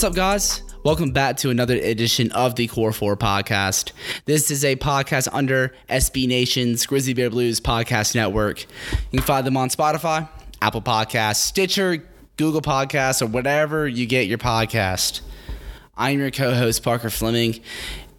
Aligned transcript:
What's 0.00 0.12
up, 0.12 0.14
guys? 0.14 0.62
Welcome 0.82 1.10
back 1.10 1.36
to 1.36 1.50
another 1.50 1.76
edition 1.76 2.32
of 2.32 2.54
the 2.54 2.66
Core 2.68 2.90
4 2.90 3.18
podcast. 3.18 3.92
This 4.24 4.50
is 4.50 4.64
a 4.64 4.74
podcast 4.76 5.28
under 5.30 5.74
SB 5.90 6.26
Nation's 6.26 6.86
Grizzly 6.86 7.12
Bear 7.12 7.28
Blues 7.28 7.60
podcast 7.60 8.14
network. 8.14 8.62
You 8.62 9.18
can 9.18 9.20
find 9.20 9.46
them 9.46 9.58
on 9.58 9.68
Spotify, 9.68 10.26
Apple 10.62 10.80
Podcasts, 10.80 11.40
Stitcher, 11.42 12.02
Google 12.38 12.62
Podcasts, 12.62 13.20
or 13.20 13.26
whatever 13.26 13.86
you 13.86 14.06
get 14.06 14.26
your 14.26 14.38
podcast. 14.38 15.20
I'm 15.98 16.18
your 16.18 16.30
co 16.30 16.54
host, 16.54 16.82
Parker 16.82 17.10
Fleming, 17.10 17.60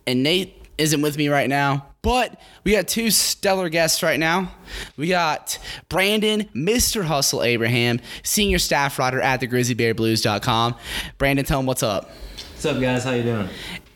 and 0.05 0.21
Nate 0.21 0.63
isn't 0.77 1.01
with 1.01 1.17
me 1.17 1.29
right 1.29 1.49
now, 1.49 1.87
but 2.01 2.39
we 2.63 2.71
got 2.73 2.87
two 2.87 3.11
stellar 3.11 3.69
guests 3.69 4.01
right 4.03 4.19
now. 4.19 4.51
We 4.97 5.07
got 5.07 5.57
Brandon, 5.89 6.49
Mr. 6.55 7.03
Hustle 7.03 7.43
Abraham, 7.43 7.99
senior 8.23 8.59
staff 8.59 8.97
writer 8.99 9.21
at 9.21 9.39
the 9.39 9.47
grizzlybearblues.com. 9.47 10.75
Brandon, 11.17 11.45
tell 11.45 11.59
him 11.59 11.65
what's 11.65 11.83
up. 11.83 12.09
What's 12.53 12.65
up, 12.65 12.79
guys? 12.81 13.03
How 13.03 13.11
you 13.11 13.23
doing? 13.23 13.49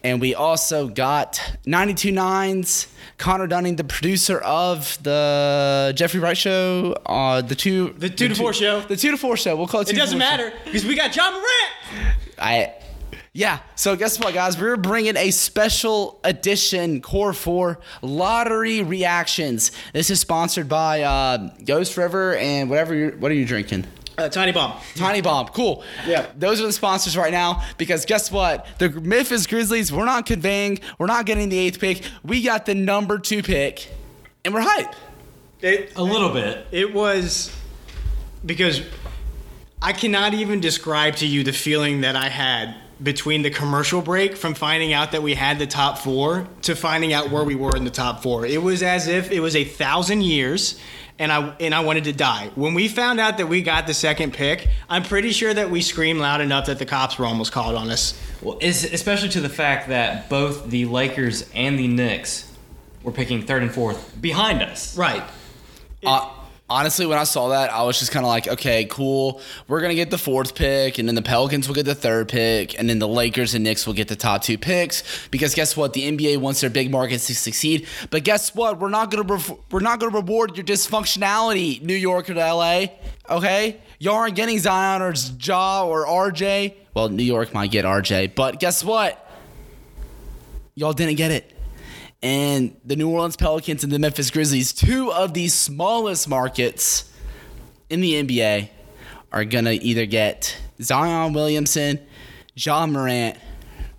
And 0.03 0.21
we 0.21 0.35
also 0.35 0.87
got 0.87 1.41
92 1.65 2.11
Nines, 2.11 2.87
Connor 3.17 3.47
Dunning, 3.47 3.75
the 3.75 3.83
producer 3.83 4.37
of 4.39 5.01
the 5.01 5.93
Jeffrey 5.95 6.19
Wright 6.19 6.37
show, 6.37 6.95
uh, 7.07 7.41
the 7.41 7.55
two 7.55 7.95
The 7.97 8.09
two 8.09 8.27
to 8.27 8.35
four 8.35 8.53
show. 8.53 8.81
The 8.81 8.97
two 8.97 9.09
to 9.11 9.17
four 9.17 9.35
show. 9.35 9.55
We'll 9.55 9.65
call 9.65 9.81
it. 9.81 9.87
It 9.89 9.91
two 9.91 9.95
to 9.95 10.01
doesn't 10.01 10.15
show. 10.19 10.25
matter 10.25 10.53
because 10.63 10.85
we 10.85 10.95
got 10.95 11.15
Ja 11.15 11.31
Morant. 11.31 12.15
I 12.37 12.73
yeah. 13.35 13.59
So 13.75 13.97
guess 13.97 14.17
what, 14.17 14.33
guys? 14.33 14.57
We're 14.57 14.77
bringing 14.77 15.17
a 15.17 15.29
special 15.31 16.19
edition 16.23 17.01
Core 17.01 17.33
Four 17.33 17.79
lottery 18.01 18.81
reactions. 18.81 19.73
This 19.91 20.09
is 20.09 20.21
sponsored 20.21 20.69
by 20.69 21.01
uh, 21.01 21.49
Ghost 21.65 21.97
River 21.97 22.35
and 22.37 22.69
whatever. 22.69 22.95
You're, 22.95 23.11
what 23.17 23.29
are 23.31 23.35
you 23.35 23.45
drinking? 23.45 23.85
Uh, 24.17 24.29
Tiny 24.29 24.53
Bomb. 24.53 24.79
Tiny 24.95 25.19
Bomb, 25.19 25.47
cool. 25.49 25.83
Yeah. 26.07 26.27
those 26.37 26.61
are 26.61 26.65
the 26.65 26.71
sponsors 26.71 27.17
right 27.17 27.33
now 27.33 27.61
because 27.77 28.05
guess 28.05 28.31
what? 28.31 28.65
The 28.79 28.89
Memphis 28.89 29.45
Grizzlies, 29.45 29.91
we're 29.91 30.05
not 30.05 30.25
conveying, 30.25 30.79
we're 30.97 31.07
not 31.07 31.25
getting 31.25 31.49
the 31.49 31.57
eighth 31.57 31.81
pick. 31.81 32.01
We 32.23 32.41
got 32.41 32.65
the 32.65 32.73
number 32.75 33.19
two 33.19 33.43
pick, 33.43 33.89
and 34.45 34.53
we're 34.53 34.61
hype. 34.61 34.95
It, 35.61 35.91
A 35.97 36.03
little 36.03 36.29
bit. 36.29 36.65
it 36.71 36.93
was 36.93 37.53
because 38.45 38.81
I 39.81 39.91
cannot 39.91 40.33
even 40.33 40.61
describe 40.61 41.17
to 41.17 41.27
you 41.27 41.43
the 41.43 41.51
feeling 41.51 41.99
that 42.01 42.15
I 42.15 42.29
had 42.29 42.73
between 43.01 43.41
the 43.41 43.49
commercial 43.49 44.01
break 44.01 44.35
from 44.35 44.53
finding 44.53 44.93
out 44.93 45.11
that 45.11 45.21
we 45.21 45.33
had 45.33 45.59
the 45.59 45.67
top 45.67 45.97
four 45.97 46.47
to 46.63 46.75
finding 46.75 47.13
out 47.13 47.29
where 47.29 47.43
we 47.43 47.55
were 47.55 47.75
in 47.75 47.83
the 47.83 47.91
top 47.91 48.23
four. 48.23 48.45
It 48.45 48.61
was 48.61 48.83
as 48.83 49.07
if 49.07 49.31
it 49.31 49.39
was 49.39 49.55
a 49.55 49.63
thousand 49.63 50.21
years. 50.21 50.79
And 51.17 51.31
I 51.31 51.55
and 51.61 51.73
I 51.73 51.79
wanted 51.79 52.03
to 52.05 52.11
die. 52.11 52.51
When 52.55 52.73
we 52.73 52.89
found 52.89 53.21
out 53.21 53.37
that 53.37 53.47
we 53.47 53.61
got 53.61 53.87
the 53.87 53.93
second 53.93 54.33
pick, 54.33 54.67
I'm 54.89 55.03
pretty 55.03 55.31
sure 55.31 55.53
that 55.53 55.69
we 55.69 55.81
screamed 55.81 56.19
loud 56.19 56.41
enough 56.41 56.65
that 56.65 56.77
the 56.77 56.85
cops 56.85 57.17
were 57.17 57.25
almost 57.25 57.53
called 57.53 57.75
on 57.75 57.89
us. 57.89 58.19
Well, 58.41 58.59
especially 58.61 59.29
to 59.29 59.39
the 59.39 59.47
fact 59.47 59.87
that 59.87 60.29
both 60.29 60.69
the 60.69 60.83
Lakers 60.83 61.49
and 61.55 61.79
the 61.79 61.87
Knicks 61.87 62.51
were 63.01 63.13
picking 63.13 63.43
third 63.43 63.63
and 63.63 63.73
fourth 63.73 64.21
behind 64.21 64.61
us. 64.61 64.97
Right. 64.97 65.23
Uh, 66.05 66.29
honestly, 66.69 67.05
when 67.05 67.17
I 67.17 67.23
saw 67.23 67.49
that, 67.49 67.71
I 67.71 67.83
was 67.83 67.99
just 67.99 68.11
kind 68.11 68.25
of 68.25 68.29
like, 68.29 68.47
okay, 68.47 68.85
cool. 68.85 69.41
We're 69.67 69.81
gonna 69.81 69.95
get 69.95 70.09
the 70.11 70.17
fourth 70.17 70.55
pick, 70.55 70.97
and 70.97 71.07
then 71.07 71.15
the 71.15 71.21
Pelicans 71.21 71.67
will 71.67 71.75
get 71.75 71.85
the 71.85 71.95
third 71.95 72.29
pick, 72.29 72.77
and 72.79 72.89
then 72.89 72.99
the 72.99 73.07
Lakers 73.07 73.53
and 73.53 73.63
Knicks 73.63 73.85
will 73.85 73.93
get 73.93 74.07
the 74.07 74.15
top 74.15 74.41
two 74.41 74.57
picks. 74.57 75.27
Because 75.29 75.53
guess 75.53 75.77
what? 75.77 75.93
The 75.93 76.11
NBA 76.11 76.37
wants 76.37 76.61
their 76.61 76.69
big 76.69 76.91
markets 76.91 77.27
to 77.27 77.35
succeed. 77.35 77.87
But 78.09 78.23
guess 78.23 78.55
what? 78.55 78.79
We're 78.79 78.89
not 78.89 79.11
gonna 79.11 79.35
re- 79.35 79.57
we're 79.71 79.79
not 79.79 79.99
gonna 79.99 80.15
reward 80.15 80.57
your 80.57 80.65
dysfunctionality, 80.65 81.81
New 81.81 81.95
York 81.95 82.29
or 82.29 82.35
LA. 82.35 82.87
Okay, 83.29 83.81
y'all 83.99 84.15
aren't 84.15 84.35
getting 84.35 84.59
Zion 84.59 85.01
or 85.01 85.13
Ja 85.39 85.85
or 85.85 86.05
RJ. 86.05 86.73
Well, 86.93 87.09
New 87.09 87.23
York 87.23 87.53
might 87.53 87.71
get 87.71 87.85
RJ, 87.85 88.35
but 88.35 88.59
guess 88.59 88.83
what? 88.83 89.21
Y'all 90.75 90.93
didn't 90.93 91.15
get 91.15 91.31
it 91.31 91.54
and 92.21 92.75
the 92.83 92.95
New 92.95 93.09
Orleans 93.09 93.35
Pelicans 93.35 93.83
and 93.83 93.91
the 93.91 93.99
Memphis 93.99 94.29
Grizzlies, 94.31 94.73
two 94.73 95.11
of 95.11 95.33
the 95.33 95.47
smallest 95.47 96.27
markets 96.27 97.11
in 97.89 98.01
the 98.01 98.13
NBA, 98.23 98.69
are 99.31 99.45
gonna 99.45 99.71
either 99.73 100.05
get 100.05 100.57
Zion 100.81 101.33
Williamson, 101.33 101.99
Ja 102.55 102.85
Morant, 102.87 103.37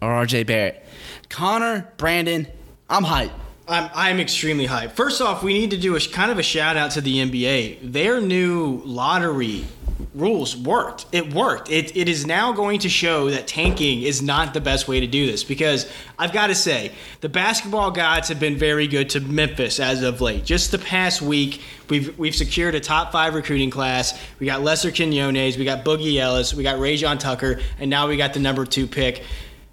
or 0.01 0.09
RJ 0.09 0.47
Barrett. 0.47 0.85
Connor, 1.29 1.89
Brandon, 1.97 2.47
I'm 2.89 3.05
hyped. 3.05 3.33
I'm, 3.69 3.91
I'm 3.95 4.21
extremely 4.21 4.67
hyped. 4.67 4.93
First 4.93 5.21
off, 5.21 5.43
we 5.43 5.53
need 5.53 5.71
to 5.73 5.77
do 5.77 5.97
a 5.97 6.01
kind 6.01 6.31
of 6.31 6.39
a 6.39 6.43
shout 6.43 6.77
out 6.77 6.93
to 6.93 7.01
the 7.01 7.17
NBA. 7.17 7.93
Their 7.93 8.21
new 8.21 8.81
lottery 8.85 9.65
rules 10.15 10.57
worked. 10.57 11.07
It 11.13 11.33
worked. 11.33 11.71
It, 11.71 11.97
it 11.97 12.09
is 12.09 12.27
now 12.27 12.53
going 12.53 12.81
to 12.81 12.89
show 12.89 13.31
that 13.31 13.47
tanking 13.47 14.03
is 14.03 14.23
not 14.23 14.55
the 14.55 14.61
best 14.61 14.89
way 14.89 15.01
to 15.01 15.07
do 15.07 15.27
this 15.27 15.45
because 15.45 15.91
I've 16.19 16.33
got 16.33 16.49
to 16.49 16.55
say, 16.55 16.93
the 17.21 17.29
basketball 17.29 17.91
gods 17.91 18.29
have 18.29 18.41
been 18.41 18.57
very 18.57 18.87
good 18.87 19.11
to 19.11 19.21
Memphis 19.21 19.81
as 19.81 20.03
of 20.03 20.21
late. 20.21 20.45
Just 20.45 20.71
the 20.71 20.79
past 20.79 21.23
week, 21.23 21.61
we've 21.89 22.19
we've 22.19 22.35
secured 22.37 22.75
a 22.75 22.81
top 22.81 23.13
five 23.13 23.35
recruiting 23.35 23.71
class. 23.71 24.19
We 24.39 24.47
got 24.47 24.63
Lester 24.63 24.91
Quinones, 24.91 25.57
we 25.57 25.65
got 25.65 25.85
Boogie 25.85 26.19
Ellis, 26.19 26.55
we 26.55 26.63
got 26.63 26.79
Rayjon 26.79 27.19
Tucker, 27.19 27.61
and 27.79 27.91
now 27.91 28.09
we 28.09 28.17
got 28.17 28.35
the 28.35 28.41
number 28.41 28.65
two 28.65 28.87
pick. 28.87 29.25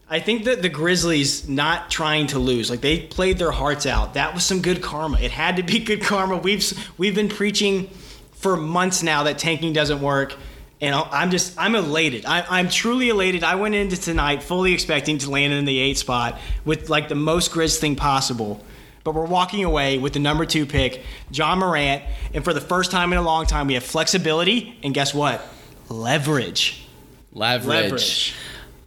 I 0.10 0.20
think 0.20 0.44
that 0.44 0.62
the 0.62 0.70
Grizzlies 0.70 1.50
not 1.50 1.90
trying 1.90 2.28
to 2.28 2.40
lose, 2.40 2.70
like 2.70 2.82
they 2.82 3.00
played 3.00 3.40
their 3.40 3.52
hearts 3.52 3.86
out. 3.86 4.14
That 4.14 4.34
was 4.34 4.46
some 4.46 4.62
good 4.62 4.82
karma. 4.82 5.20
It 5.20 5.32
had 5.32 5.58
to 5.58 5.64
be 5.64 5.80
good 5.80 6.02
karma. 6.04 6.38
We've 6.38 6.64
we've 6.98 7.16
been 7.16 7.30
preaching 7.30 7.90
for 8.44 8.58
months 8.58 9.02
now 9.02 9.24
that 9.24 9.40
tanking 9.40 9.72
doesn't 9.72 10.02
work, 10.02 10.36
and 10.82 10.94
I'm 10.94 11.32
just 11.32 11.58
I'm 11.58 11.76
elated. 11.76 12.26
I, 12.26 12.46
I'm 12.50 12.70
truly 12.70 13.10
elated. 13.10 13.44
I 13.44 13.56
went 13.56 13.74
into 13.74 13.96
tonight 14.00 14.44
fully 14.44 14.74
expecting 14.74 15.18
to 15.20 15.32
land 15.32 15.54
in 15.54 15.64
the 15.64 15.80
eight 15.80 15.98
spot 15.98 16.40
with 16.66 16.90
like 16.90 17.08
the 17.08 17.16
most 17.16 17.52
Grizz 17.52 17.80
thing 17.80 17.96
possible. 17.96 18.64
But 19.06 19.16
we're 19.16 19.26
walking 19.26 19.64
away 19.64 19.98
with 19.98 20.14
the 20.14 20.20
number 20.20 20.46
two 20.46 20.66
pick, 20.66 21.02
Ja 21.32 21.56
Morant, 21.56 22.04
and 22.34 22.44
for 22.44 22.54
the 22.54 22.62
first 22.62 22.92
time 22.92 23.12
in 23.14 23.20
a 23.20 23.22
long 23.22 23.46
time, 23.46 23.68
we 23.68 23.74
have 23.74 23.84
flexibility 23.84 24.78
and 24.84 24.94
guess 24.94 25.14
what? 25.14 25.46
Leverage. 25.90 26.86
Leverage. 27.34 27.68
Leverage. 27.68 28.36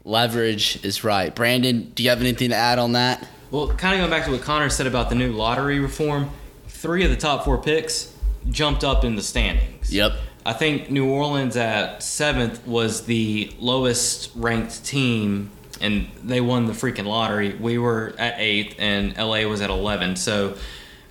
Leverage 0.04 0.84
is 0.84 1.02
right. 1.02 1.34
Brandon, 1.34 1.90
do 1.94 2.02
you 2.02 2.10
have 2.10 2.20
anything 2.20 2.50
to 2.50 2.54
add 2.54 2.78
on 2.78 2.92
that? 2.92 3.26
Well, 3.50 3.68
kind 3.68 3.94
of 3.94 4.00
going 4.00 4.10
back 4.10 4.24
to 4.26 4.30
what 4.32 4.42
Connor 4.42 4.70
said 4.70 4.86
about 4.86 5.08
the 5.08 5.14
new 5.14 5.32
lottery 5.32 5.80
reform, 5.80 6.30
three 6.68 7.04
of 7.04 7.10
the 7.10 7.16
top 7.16 7.44
four 7.44 7.58
picks 7.58 8.15
jumped 8.50 8.84
up 8.84 9.04
in 9.04 9.16
the 9.16 9.22
standings. 9.22 9.93
Yep. 9.93 10.12
I 10.44 10.52
think 10.52 10.90
New 10.90 11.10
Orleans 11.10 11.56
at 11.56 12.02
seventh 12.02 12.66
was 12.66 13.06
the 13.06 13.52
lowest 13.58 14.31
ranked 14.37 14.84
team 14.84 15.50
and 15.81 16.08
they 16.22 16.40
won 16.40 16.66
the 16.66 16.72
freaking 16.72 17.06
lottery. 17.06 17.54
We 17.54 17.78
were 17.78 18.14
at 18.19 18.38
eighth, 18.38 18.76
and 18.78 19.16
LA 19.16 19.43
was 19.43 19.60
at 19.60 19.70
11. 19.70 20.16
So 20.16 20.56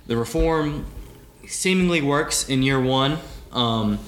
the 0.06 0.16
reform 0.16 0.86
seemingly 1.46 2.02
works 2.02 2.48
in 2.48 2.62
year 2.62 2.80
one, 2.80 3.18
um, 3.52 3.98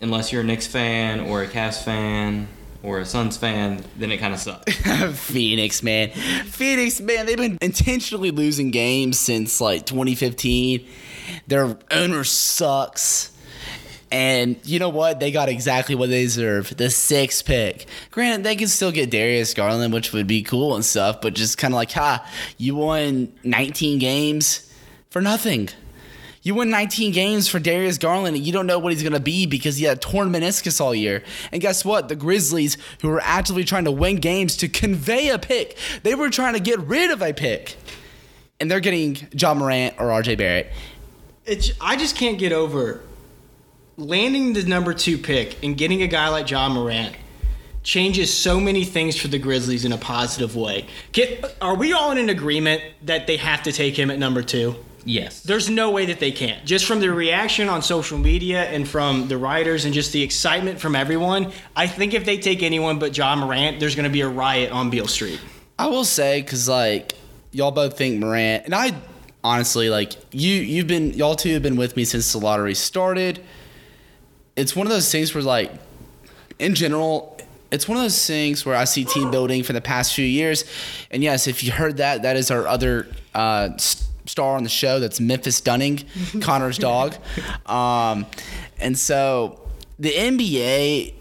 unless 0.00 0.32
you're 0.32 0.42
a 0.42 0.44
Knicks 0.44 0.66
fan 0.66 1.20
or 1.20 1.42
a 1.42 1.46
Cavs 1.46 1.82
fan 1.82 2.48
or 2.82 2.98
a 2.98 3.04
Suns 3.04 3.36
fan, 3.36 3.84
then 3.96 4.10
it 4.10 4.18
kind 4.18 4.32
of 4.32 4.40
sucks. 4.40 4.74
Phoenix, 5.18 5.82
man. 5.82 6.10
Phoenix, 6.10 7.00
man, 7.00 7.26
they've 7.26 7.36
been 7.36 7.58
intentionally 7.60 8.30
losing 8.30 8.70
games 8.70 9.18
since 9.18 9.60
like 9.60 9.86
2015. 9.86 10.86
Their 11.46 11.76
owner 11.90 12.24
sucks. 12.24 13.30
And 14.12 14.58
you 14.64 14.78
know 14.80 14.88
what? 14.88 15.20
They 15.20 15.30
got 15.30 15.48
exactly 15.48 15.94
what 15.94 16.10
they 16.10 16.22
deserve. 16.22 16.76
The 16.76 16.90
sixth 16.90 17.44
pick. 17.44 17.86
Granted, 18.10 18.42
they 18.42 18.56
can 18.56 18.66
still 18.66 18.90
get 18.90 19.10
Darius 19.10 19.54
Garland, 19.54 19.92
which 19.92 20.12
would 20.12 20.26
be 20.26 20.42
cool 20.42 20.74
and 20.74 20.84
stuff, 20.84 21.20
but 21.20 21.34
just 21.34 21.58
kind 21.58 21.72
of 21.72 21.76
like, 21.76 21.92
ha, 21.92 22.26
you 22.58 22.74
won 22.74 23.32
19 23.44 24.00
games 24.00 24.72
for 25.10 25.22
nothing. 25.22 25.68
You 26.42 26.54
won 26.54 26.70
19 26.70 27.12
games 27.12 27.48
for 27.48 27.58
Darius 27.58 27.98
Garland, 27.98 28.34
and 28.34 28.44
you 28.44 28.52
don't 28.52 28.66
know 28.66 28.78
what 28.78 28.92
he's 28.92 29.02
going 29.02 29.12
to 29.12 29.20
be 29.20 29.44
because 29.44 29.76
he 29.76 29.84
had 29.84 30.00
torn 30.00 30.30
meniscus 30.30 30.80
all 30.80 30.94
year. 30.94 31.22
And 31.52 31.60
guess 31.60 31.84
what? 31.84 32.08
The 32.08 32.16
Grizzlies, 32.16 32.78
who 33.02 33.08
were 33.08 33.20
actively 33.22 33.62
trying 33.62 33.84
to 33.84 33.92
win 33.92 34.16
games 34.16 34.56
to 34.58 34.68
convey 34.68 35.28
a 35.28 35.38
pick, 35.38 35.76
they 36.02 36.14
were 36.14 36.30
trying 36.30 36.54
to 36.54 36.60
get 36.60 36.80
rid 36.80 37.10
of 37.10 37.20
a 37.20 37.34
pick. 37.34 37.76
And 38.58 38.70
they're 38.70 38.80
getting 38.80 39.18
Ja 39.32 39.54
Morant 39.54 39.94
or 39.98 40.06
RJ 40.06 40.38
Barrett. 40.38 40.72
It's, 41.46 41.72
I 41.80 41.96
just 41.96 42.16
can't 42.16 42.38
get 42.38 42.52
over 42.52 43.02
landing 43.96 44.52
the 44.54 44.62
number 44.62 44.94
two 44.94 45.18
pick 45.18 45.62
and 45.62 45.76
getting 45.76 46.02
a 46.02 46.06
guy 46.06 46.28
like 46.28 46.50
Ja 46.50 46.68
Morant 46.68 47.14
changes 47.82 48.32
so 48.32 48.60
many 48.60 48.84
things 48.84 49.16
for 49.16 49.28
the 49.28 49.38
Grizzlies 49.38 49.84
in 49.84 49.92
a 49.92 49.98
positive 49.98 50.56
way. 50.56 50.86
Are 51.60 51.74
we 51.74 51.92
all 51.92 52.10
in 52.10 52.18
an 52.18 52.28
agreement 52.28 52.82
that 53.02 53.26
they 53.26 53.36
have 53.36 53.62
to 53.64 53.72
take 53.72 53.98
him 53.98 54.10
at 54.10 54.18
number 54.18 54.42
two? 54.42 54.76
yes. 55.04 55.42
There's 55.42 55.70
no 55.70 55.90
way 55.90 56.06
that 56.06 56.20
they 56.20 56.32
can't. 56.32 56.64
Just 56.64 56.84
from 56.84 57.00
the 57.00 57.10
reaction 57.10 57.68
on 57.68 57.82
social 57.82 58.18
media 58.18 58.64
and 58.64 58.86
from 58.86 59.28
the 59.28 59.38
writers 59.38 59.84
and 59.84 59.94
just 59.94 60.12
the 60.12 60.22
excitement 60.22 60.80
from 60.80 60.94
everyone, 60.94 61.52
I 61.74 61.86
think 61.86 62.14
if 62.14 62.24
they 62.24 62.38
take 62.38 62.62
anyone 62.62 62.98
but 62.98 63.16
Ja 63.16 63.34
Morant, 63.36 63.80
there's 63.80 63.94
going 63.94 64.04
to 64.04 64.12
be 64.12 64.20
a 64.20 64.28
riot 64.28 64.72
on 64.72 64.90
Beale 64.90 65.08
Street. 65.08 65.40
I 65.78 65.86
will 65.86 66.04
say, 66.04 66.42
because 66.42 66.68
like 66.68 67.14
y'all 67.52 67.70
both 67.70 67.96
think 67.96 68.20
Morant, 68.20 68.64
and 68.66 68.74
I 68.74 68.94
honestly 69.42 69.90
like 69.90 70.12
you. 70.32 70.54
You've 70.54 70.86
been 70.86 71.12
y'all 71.14 71.34
two 71.34 71.52
have 71.54 71.62
been 71.62 71.76
with 71.76 71.96
me 71.96 72.04
since 72.04 72.32
the 72.32 72.38
lottery 72.38 72.74
started. 72.74 73.42
It's 74.56 74.76
one 74.76 74.86
of 74.86 74.92
those 74.92 75.10
things 75.10 75.34
where 75.34 75.42
like, 75.42 75.72
in 76.58 76.74
general, 76.74 77.38
it's 77.70 77.88
one 77.88 77.96
of 77.96 78.04
those 78.04 78.26
things 78.26 78.66
where 78.66 78.76
I 78.76 78.84
see 78.84 79.04
team 79.04 79.30
building 79.30 79.62
for 79.62 79.72
the 79.72 79.80
past 79.80 80.14
few 80.14 80.24
years, 80.24 80.64
and 81.10 81.22
yes, 81.22 81.46
if 81.46 81.62
you 81.64 81.72
heard 81.72 81.98
that, 81.98 82.22
that 82.22 82.36
is 82.36 82.50
our 82.50 82.66
other 82.66 83.08
uh, 83.34 83.76
star 83.76 84.56
on 84.56 84.62
the 84.62 84.68
show. 84.68 85.00
That's 85.00 85.20
Memphis 85.20 85.60
Dunning, 85.60 86.04
Connor's 86.40 86.78
dog, 86.78 87.16
um, 87.66 88.26
and 88.78 88.98
so 88.98 89.60
the 89.98 90.10
NBA 90.10 91.14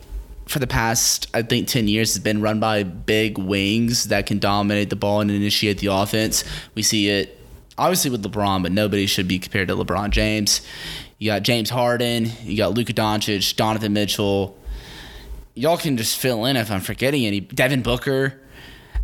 for 0.47 0.57
the 0.57 0.67
past 0.67 1.27
I 1.35 1.43
think 1.43 1.67
10 1.67 1.87
years 1.87 2.15
has 2.15 2.23
been 2.23 2.41
run 2.41 2.59
by 2.59 2.81
big 2.81 3.37
wings 3.37 4.05
that 4.05 4.25
can 4.25 4.39
dominate 4.39 4.89
the 4.89 4.95
ball 4.95 5.21
and 5.21 5.29
initiate 5.29 5.77
the 5.77 5.87
offense. 5.87 6.43
We 6.73 6.81
see 6.81 7.07
it 7.07 7.38
obviously 7.79 8.11
with 8.11 8.23
LeBron, 8.23 8.61
but 8.61 8.71
nobody 8.71 9.05
should 9.05 9.27
be 9.27 9.39
compared 9.39 9.69
to 9.69 9.75
LeBron 9.75 10.11
James. 10.11 10.61
You 11.17 11.31
got 11.31 11.43
James 11.43 11.69
Harden, 11.69 12.29
you 12.43 12.57
got 12.57 12.73
Luka 12.73 12.93
Doncic, 12.93 13.55
Donovan 13.55 13.93
Mitchell. 13.93 14.57
Y'all 15.55 15.77
can 15.77 15.97
just 15.97 16.17
fill 16.17 16.45
in 16.45 16.55
if 16.55 16.71
I'm 16.71 16.81
forgetting 16.81 17.25
any. 17.25 17.39
Devin 17.39 17.81
Booker. 17.81 18.39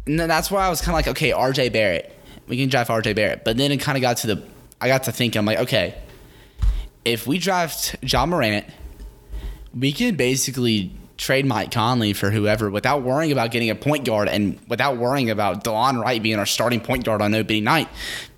And 0.06 0.20
that's 0.20 0.52
why 0.52 0.66
I 0.66 0.70
was 0.70 0.82
kind 0.82 0.90
of 0.90 0.96
like, 0.96 1.08
okay, 1.08 1.32
RJ 1.32 1.74
Barrett. 1.74 2.16
We 2.48 2.58
can 2.58 2.70
draft 2.70 2.90
RJ 2.90 3.16
Barrett. 3.16 3.44
But 3.44 3.58
then 3.58 3.72
it 3.72 3.78
kind 3.78 3.98
of 3.98 4.02
got 4.02 4.18
to 4.18 4.28
the, 4.28 4.44
I 4.80 4.88
got 4.88 5.04
to 5.04 5.12
thinking, 5.12 5.40
I'm 5.40 5.46
like, 5.46 5.60
okay, 5.60 5.96
if 7.04 7.26
we 7.26 7.40
draft 7.40 7.96
Ja 8.02 8.26
Morant, 8.26 8.66
we 9.74 9.92
can 9.92 10.16
basically 10.16 10.92
trade 11.18 11.46
Mike 11.46 11.72
Conley 11.72 12.14
for 12.14 12.32
whoever 12.32 12.70
without 12.70 13.04
worrying 13.04 13.32
about 13.32 13.52
getting 13.52 13.70
a 13.70 13.76
point 13.76 14.06
guard 14.06 14.28
and 14.28 14.60
without 14.68 14.98
worrying 14.98 15.30
about 15.30 15.64
DeLon 15.64 16.02
Wright 16.02 16.22
being 16.22 16.38
our 16.38 16.46
starting 16.46 16.82
point 16.82 17.06
guard 17.06 17.22
on 17.22 17.34
opening 17.34 17.64
night 17.64 17.88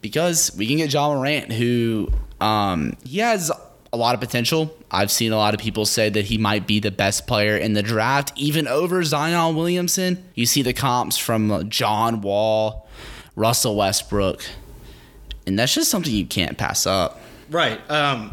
because 0.02 0.56
we 0.58 0.68
can 0.68 0.78
get 0.78 0.94
Ja 0.94 1.14
Morant 1.14 1.52
who 1.52 2.12
um, 2.40 2.96
he 3.04 3.20
has 3.20 3.52
a 3.92 3.98
lot 3.98 4.14
of 4.14 4.22
potential. 4.22 4.76
I've 4.92 5.12
seen 5.12 5.32
a 5.32 5.38
lot 5.38 5.54
of 5.54 5.60
people 5.60 5.86
say 5.86 6.10
that 6.10 6.26
he 6.26 6.38
might 6.38 6.68
be 6.68 6.80
the 6.80 6.92
best 6.92 7.26
player 7.26 7.58
in 7.58 7.74
the 7.74 7.84
draft, 7.84 8.32
even 8.36 8.68
over 8.68 9.04
Zion 9.04 9.56
Williamson. 9.56 10.24
You 10.36 10.46
see 10.46 10.62
the 10.62 10.74
comps 10.74 11.18
from 11.18 11.70
John 11.70 12.22
Wall, 12.22 12.88
Russell 13.36 13.76
Westbrook, 13.76 14.44
and 15.46 15.58
that's 15.58 15.74
just 15.74 15.90
something 15.90 16.14
you 16.14 16.26
can't 16.26 16.58
pass 16.58 16.86
up. 16.86 17.20
Right. 17.50 17.80
Um, 17.90 18.32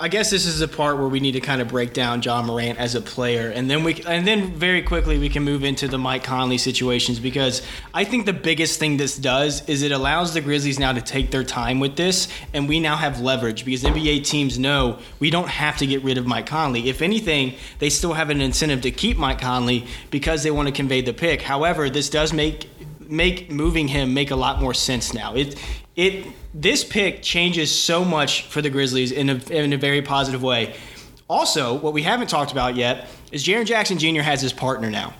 I 0.00 0.06
guess 0.06 0.30
this 0.30 0.46
is 0.46 0.60
the 0.60 0.68
part 0.68 0.96
where 0.96 1.08
we 1.08 1.18
need 1.18 1.32
to 1.32 1.40
kind 1.40 1.60
of 1.60 1.66
break 1.66 1.92
down 1.92 2.22
Ja 2.22 2.40
Morant 2.40 2.78
as 2.78 2.94
a 2.94 3.00
player, 3.00 3.50
and 3.50 3.68
then 3.68 3.82
we 3.82 4.00
and 4.04 4.24
then 4.24 4.52
very 4.52 4.80
quickly 4.80 5.18
we 5.18 5.28
can 5.28 5.42
move 5.42 5.64
into 5.64 5.88
the 5.88 5.98
Mike 5.98 6.22
Conley 6.22 6.56
situations 6.56 7.18
because 7.18 7.62
I 7.92 8.04
think 8.04 8.24
the 8.24 8.32
biggest 8.32 8.78
thing 8.78 8.96
this 8.96 9.16
does 9.16 9.68
is 9.68 9.82
it 9.82 9.90
allows 9.90 10.34
the 10.34 10.40
Grizzlies 10.40 10.78
now 10.78 10.92
to 10.92 11.00
take 11.00 11.32
their 11.32 11.42
time 11.42 11.80
with 11.80 11.96
this, 11.96 12.28
and 12.54 12.68
we 12.68 12.78
now 12.78 12.94
have 12.94 13.20
leverage 13.20 13.64
because 13.64 13.82
NBA 13.82 14.24
teams 14.24 14.56
know 14.56 15.00
we 15.18 15.30
don't 15.30 15.48
have 15.48 15.78
to 15.78 15.86
get 15.86 16.04
rid 16.04 16.16
of 16.16 16.26
Mike 16.26 16.46
Conley. 16.46 16.88
If 16.88 17.02
anything, 17.02 17.54
they 17.80 17.90
still 17.90 18.12
have 18.12 18.30
an 18.30 18.40
incentive 18.40 18.82
to 18.82 18.92
keep 18.92 19.16
Mike 19.18 19.40
Conley 19.40 19.88
because 20.10 20.44
they 20.44 20.52
want 20.52 20.68
to 20.68 20.72
convey 20.72 21.00
the 21.00 21.12
pick. 21.12 21.42
However, 21.42 21.90
this 21.90 22.08
does 22.08 22.32
make 22.32 22.70
make 23.08 23.50
moving 23.50 23.88
him 23.88 24.14
make 24.14 24.30
a 24.30 24.36
lot 24.36 24.60
more 24.60 24.74
sense 24.74 25.12
now. 25.12 25.34
It 25.34 25.58
it 25.98 26.28
this 26.54 26.84
pick 26.84 27.22
changes 27.22 27.76
so 27.76 28.04
much 28.04 28.42
for 28.42 28.62
the 28.62 28.70
Grizzlies 28.70 29.10
in 29.10 29.28
a 29.28 29.34
in 29.50 29.72
a 29.72 29.76
very 29.76 30.00
positive 30.00 30.42
way. 30.42 30.74
Also, 31.28 31.74
what 31.74 31.92
we 31.92 32.02
haven't 32.04 32.28
talked 32.28 32.52
about 32.52 32.76
yet 32.76 33.08
is 33.32 33.44
Jaren 33.44 33.66
Jackson 33.66 33.98
Jr. 33.98 34.22
has 34.22 34.40
his 34.40 34.52
partner 34.52 34.90
now. 34.90 35.12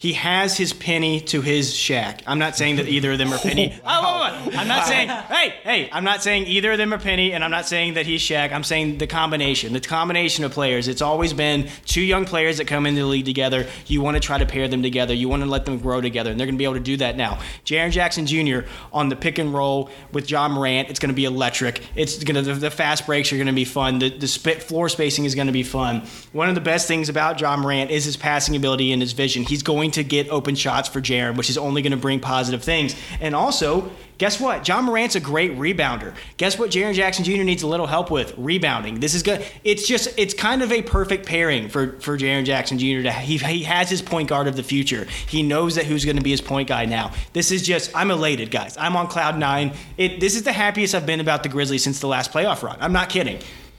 He 0.00 0.14
has 0.14 0.56
his 0.56 0.72
penny 0.72 1.20
to 1.20 1.42
his 1.42 1.76
shack. 1.76 2.22
I'm 2.26 2.38
not 2.38 2.56
saying 2.56 2.76
that 2.76 2.88
either 2.88 3.12
of 3.12 3.18
them 3.18 3.34
are 3.34 3.38
penny. 3.38 3.78
Oh, 3.92 4.22
wait, 4.22 4.46
wait. 4.46 4.58
I'm 4.58 4.68
not 4.68 4.86
saying. 4.86 5.08
Hey, 5.08 5.54
hey. 5.62 5.88
I'm 5.92 6.04
not 6.04 6.22
saying 6.22 6.46
either 6.46 6.72
of 6.72 6.78
them 6.78 6.94
are 6.94 6.98
penny, 6.98 7.32
and 7.32 7.42
I'm 7.44 7.50
not 7.50 7.66
saying 7.66 7.94
that 7.94 8.06
he's 8.06 8.22
Shaq. 8.22 8.52
I'm 8.52 8.62
saying 8.62 8.98
the 8.98 9.06
combination, 9.06 9.72
the 9.72 9.80
combination 9.80 10.44
of 10.44 10.52
players. 10.52 10.88
It's 10.88 11.02
always 11.02 11.32
been 11.32 11.68
two 11.84 12.00
young 12.00 12.24
players 12.24 12.58
that 12.58 12.66
come 12.66 12.86
into 12.86 13.02
the 13.02 13.06
league 13.06 13.24
together. 13.26 13.66
You 13.86 14.00
want 14.00 14.16
to 14.16 14.20
try 14.20 14.38
to 14.38 14.46
pair 14.46 14.68
them 14.68 14.82
together. 14.82 15.12
You 15.12 15.28
want 15.28 15.42
to 15.42 15.48
let 15.48 15.66
them 15.66 15.78
grow 15.78 16.00
together, 16.00 16.30
and 16.30 16.38
they're 16.40 16.46
going 16.46 16.54
to 16.54 16.58
be 16.58 16.64
able 16.64 16.74
to 16.74 16.80
do 16.80 16.96
that 16.98 17.16
now. 17.16 17.38
Jaren 17.66 17.90
Jackson 17.90 18.26
Jr. 18.26 18.60
on 18.92 19.08
the 19.10 19.16
pick 19.16 19.38
and 19.38 19.52
roll 19.52 19.90
with 20.12 20.30
Ja 20.30 20.48
Morant. 20.48 20.88
It's 20.88 21.00
going 21.00 21.10
to 21.10 21.14
be 21.14 21.24
electric. 21.26 21.82
It's 21.94 22.22
going 22.22 22.42
to 22.42 22.54
the, 22.54 22.58
the 22.58 22.70
fast 22.70 23.04
breaks 23.06 23.32
are 23.32 23.36
going 23.36 23.48
to 23.48 23.52
be 23.52 23.66
fun. 23.66 23.98
The 23.98 24.08
the 24.08 24.28
spit 24.28 24.62
floor 24.62 24.88
spacing 24.88 25.24
is 25.26 25.34
going 25.34 25.48
to 25.48 25.52
be 25.52 25.64
fun. 25.64 26.06
One 26.32 26.48
of 26.48 26.54
the 26.54 26.60
best 26.60 26.88
things 26.88 27.08
about 27.08 27.40
Ja 27.40 27.56
Morant 27.56 27.90
is 27.90 28.04
his 28.04 28.16
passing 28.16 28.56
ability 28.56 28.92
and 28.92 29.02
his 29.02 29.12
vision. 29.12 29.42
He's 29.42 29.62
going 29.62 29.89
to 29.92 30.04
get 30.04 30.28
open 30.28 30.54
shots 30.54 30.88
for 30.88 31.00
Jaren, 31.00 31.36
which 31.36 31.50
is 31.50 31.58
only 31.58 31.82
going 31.82 31.92
to 31.92 31.96
bring 31.96 32.20
positive 32.20 32.62
things. 32.62 32.94
And 33.20 33.34
also, 33.34 33.90
guess 34.18 34.38
what? 34.38 34.68
Ja 34.68 34.82
Morant's 34.82 35.16
a 35.16 35.20
great 35.20 35.56
rebounder. 35.56 36.14
Guess 36.36 36.58
what? 36.58 36.70
Jaren 36.70 36.94
Jackson 36.94 37.24
Jr. 37.24 37.42
needs 37.42 37.62
a 37.62 37.66
little 37.66 37.86
help 37.86 38.10
with 38.10 38.34
rebounding. 38.36 39.00
This 39.00 39.14
is 39.14 39.22
good. 39.22 39.44
It's 39.64 39.88
just 39.88 40.16
it's 40.18 40.34
kind 40.34 40.62
of 40.62 40.70
a 40.70 40.82
perfect 40.82 41.26
pairing 41.26 41.68
for 41.68 41.98
for 42.00 42.18
Jaren 42.18 42.44
Jackson 42.44 42.78
Jr. 42.78 43.02
To 43.02 43.12
he 43.12 43.38
he 43.38 43.64
has 43.64 43.88
his 43.88 44.02
point 44.02 44.28
guard 44.28 44.46
of 44.46 44.56
the 44.56 44.62
future. 44.62 45.06
He 45.26 45.42
knows 45.42 45.74
that 45.76 45.86
who's 45.86 46.04
going 46.04 46.16
to 46.16 46.22
be 46.22 46.30
his 46.30 46.40
point 46.40 46.68
guy 46.68 46.84
now. 46.84 47.12
This 47.32 47.50
is 47.50 47.62
just 47.66 47.94
I'm 47.96 48.10
elated, 48.10 48.50
guys. 48.50 48.76
I'm 48.76 48.96
on 48.96 49.08
cloud 49.08 49.38
nine. 49.38 49.72
It 49.96 50.20
this 50.20 50.36
is 50.36 50.42
the 50.42 50.52
happiest 50.52 50.94
I've 50.94 51.06
been 51.06 51.20
about 51.20 51.42
the 51.42 51.48
Grizzlies 51.48 51.82
since 51.82 52.00
the 52.00 52.08
last 52.08 52.32
playoff 52.32 52.62
run. 52.62 52.76
I'm 52.80 52.92
not 52.92 53.08
kidding. 53.08 53.38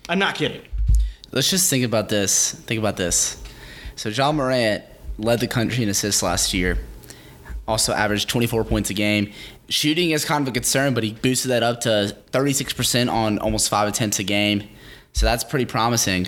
I'm 0.09 0.19
not 0.19 0.35
kidding. 0.35 0.61
Let's 1.31 1.49
just 1.49 1.69
think 1.69 1.85
about 1.85 2.09
this. 2.09 2.51
Think 2.51 2.79
about 2.79 2.97
this. 2.97 3.41
So 3.95 4.09
Ja 4.09 4.31
Morant 4.31 4.83
led 5.23 5.39
the 5.39 5.47
country 5.47 5.83
in 5.83 5.89
assists 5.89 6.21
last 6.23 6.53
year. 6.53 6.77
Also 7.67 7.93
averaged 7.93 8.27
24 8.29 8.63
points 8.65 8.89
a 8.89 8.93
game. 8.93 9.31
Shooting 9.69 10.11
is 10.11 10.25
kind 10.25 10.41
of 10.45 10.47
a 10.49 10.53
concern, 10.53 10.93
but 10.93 11.03
he 11.03 11.13
boosted 11.13 11.51
that 11.51 11.63
up 11.63 11.81
to 11.81 12.15
36% 12.31 13.11
on 13.11 13.39
almost 13.39 13.69
five 13.69 13.87
attempts 13.87 14.19
a 14.19 14.23
game. 14.23 14.67
So 15.13 15.25
that's 15.25 15.43
pretty 15.43 15.65
promising. 15.65 16.27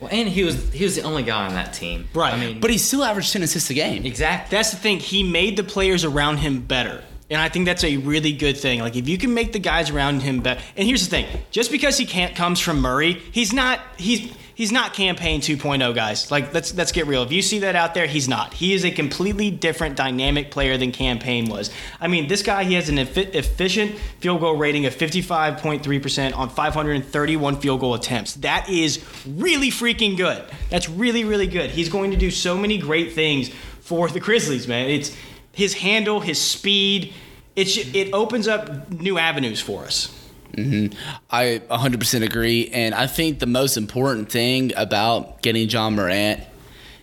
Well, 0.00 0.10
and 0.12 0.28
he 0.28 0.42
was 0.42 0.72
he 0.72 0.82
was 0.84 0.96
the 0.96 1.02
only 1.02 1.22
guy 1.22 1.46
on 1.46 1.54
that 1.54 1.72
team. 1.72 2.08
Right. 2.12 2.34
I 2.34 2.36
mean, 2.38 2.60
But 2.60 2.70
he 2.70 2.78
still 2.78 3.04
averaged 3.04 3.32
10 3.32 3.42
assists 3.42 3.70
a 3.70 3.74
game. 3.74 4.04
exactly. 4.04 4.56
That's 4.56 4.72
the 4.72 4.76
thing. 4.76 4.98
He 4.98 5.22
made 5.22 5.56
the 5.56 5.62
players 5.64 6.04
around 6.04 6.38
him 6.38 6.60
better. 6.60 7.02
And 7.30 7.40
I 7.40 7.48
think 7.48 7.64
that's 7.64 7.84
a 7.84 7.96
really 7.98 8.32
good 8.32 8.58
thing. 8.58 8.80
Like 8.80 8.96
if 8.96 9.08
you 9.08 9.16
can 9.16 9.32
make 9.32 9.52
the 9.52 9.58
guys 9.58 9.88
around 9.90 10.20
him 10.20 10.40
better. 10.40 10.60
And 10.76 10.86
here's 10.86 11.04
the 11.04 11.10
thing: 11.10 11.26
just 11.50 11.70
because 11.70 11.96
he 11.96 12.04
can't 12.04 12.34
comes 12.34 12.58
from 12.60 12.80
Murray, 12.80 13.22
he's 13.32 13.52
not. 13.54 13.80
He's 13.96 14.34
he's 14.54 14.72
not 14.72 14.94
Cam 14.94 15.16
Payne 15.16 15.40
2.0 15.40 15.94
guys. 15.94 16.30
Like 16.30 16.52
let's 16.54 16.74
let's 16.74 16.92
get 16.92 17.06
real. 17.06 17.22
If 17.22 17.32
you 17.32 17.42
see 17.42 17.60
that 17.60 17.76
out 17.76 17.94
there, 17.94 18.06
he's 18.06 18.28
not. 18.28 18.54
He 18.54 18.72
is 18.72 18.84
a 18.84 18.90
completely 18.90 19.50
different 19.50 19.96
dynamic 19.96 20.50
player 20.50 20.76
than 20.76 20.92
Cam 20.92 21.18
Payne 21.18 21.48
was. 21.48 21.70
I 22.00 22.08
mean, 22.08 22.28
this 22.28 22.42
guy 22.42 22.64
he 22.64 22.74
has 22.74 22.88
an 22.88 22.98
effi- 22.98 23.22
efficient 23.22 23.98
field 24.20 24.40
goal 24.40 24.56
rating 24.56 24.86
of 24.86 24.94
55.3% 24.94 26.36
on 26.36 26.48
531 26.48 27.56
field 27.60 27.80
goal 27.80 27.94
attempts. 27.94 28.34
That 28.34 28.68
is 28.68 29.04
really 29.26 29.70
freaking 29.70 30.16
good. 30.16 30.44
That's 30.70 30.88
really 30.88 31.24
really 31.24 31.46
good. 31.46 31.70
He's 31.70 31.88
going 31.88 32.10
to 32.10 32.16
do 32.16 32.30
so 32.30 32.56
many 32.56 32.78
great 32.78 33.12
things 33.12 33.50
for 33.80 34.08
the 34.08 34.20
Grizzlies, 34.20 34.68
man. 34.68 34.88
It's 34.88 35.16
his 35.52 35.74
handle, 35.74 36.20
his 36.20 36.40
speed. 36.40 37.12
It 37.56 37.94
it 37.94 38.12
opens 38.12 38.48
up 38.48 38.90
new 38.90 39.18
avenues 39.18 39.60
for 39.60 39.84
us. 39.84 40.21
Mm-hmm. 40.56 40.98
I 41.30 41.62
100% 41.70 42.22
agree. 42.24 42.68
And 42.72 42.94
I 42.94 43.06
think 43.06 43.38
the 43.38 43.46
most 43.46 43.76
important 43.76 44.30
thing 44.30 44.72
about 44.76 45.42
getting 45.42 45.68
Ja 45.68 45.88
Morant 45.90 46.40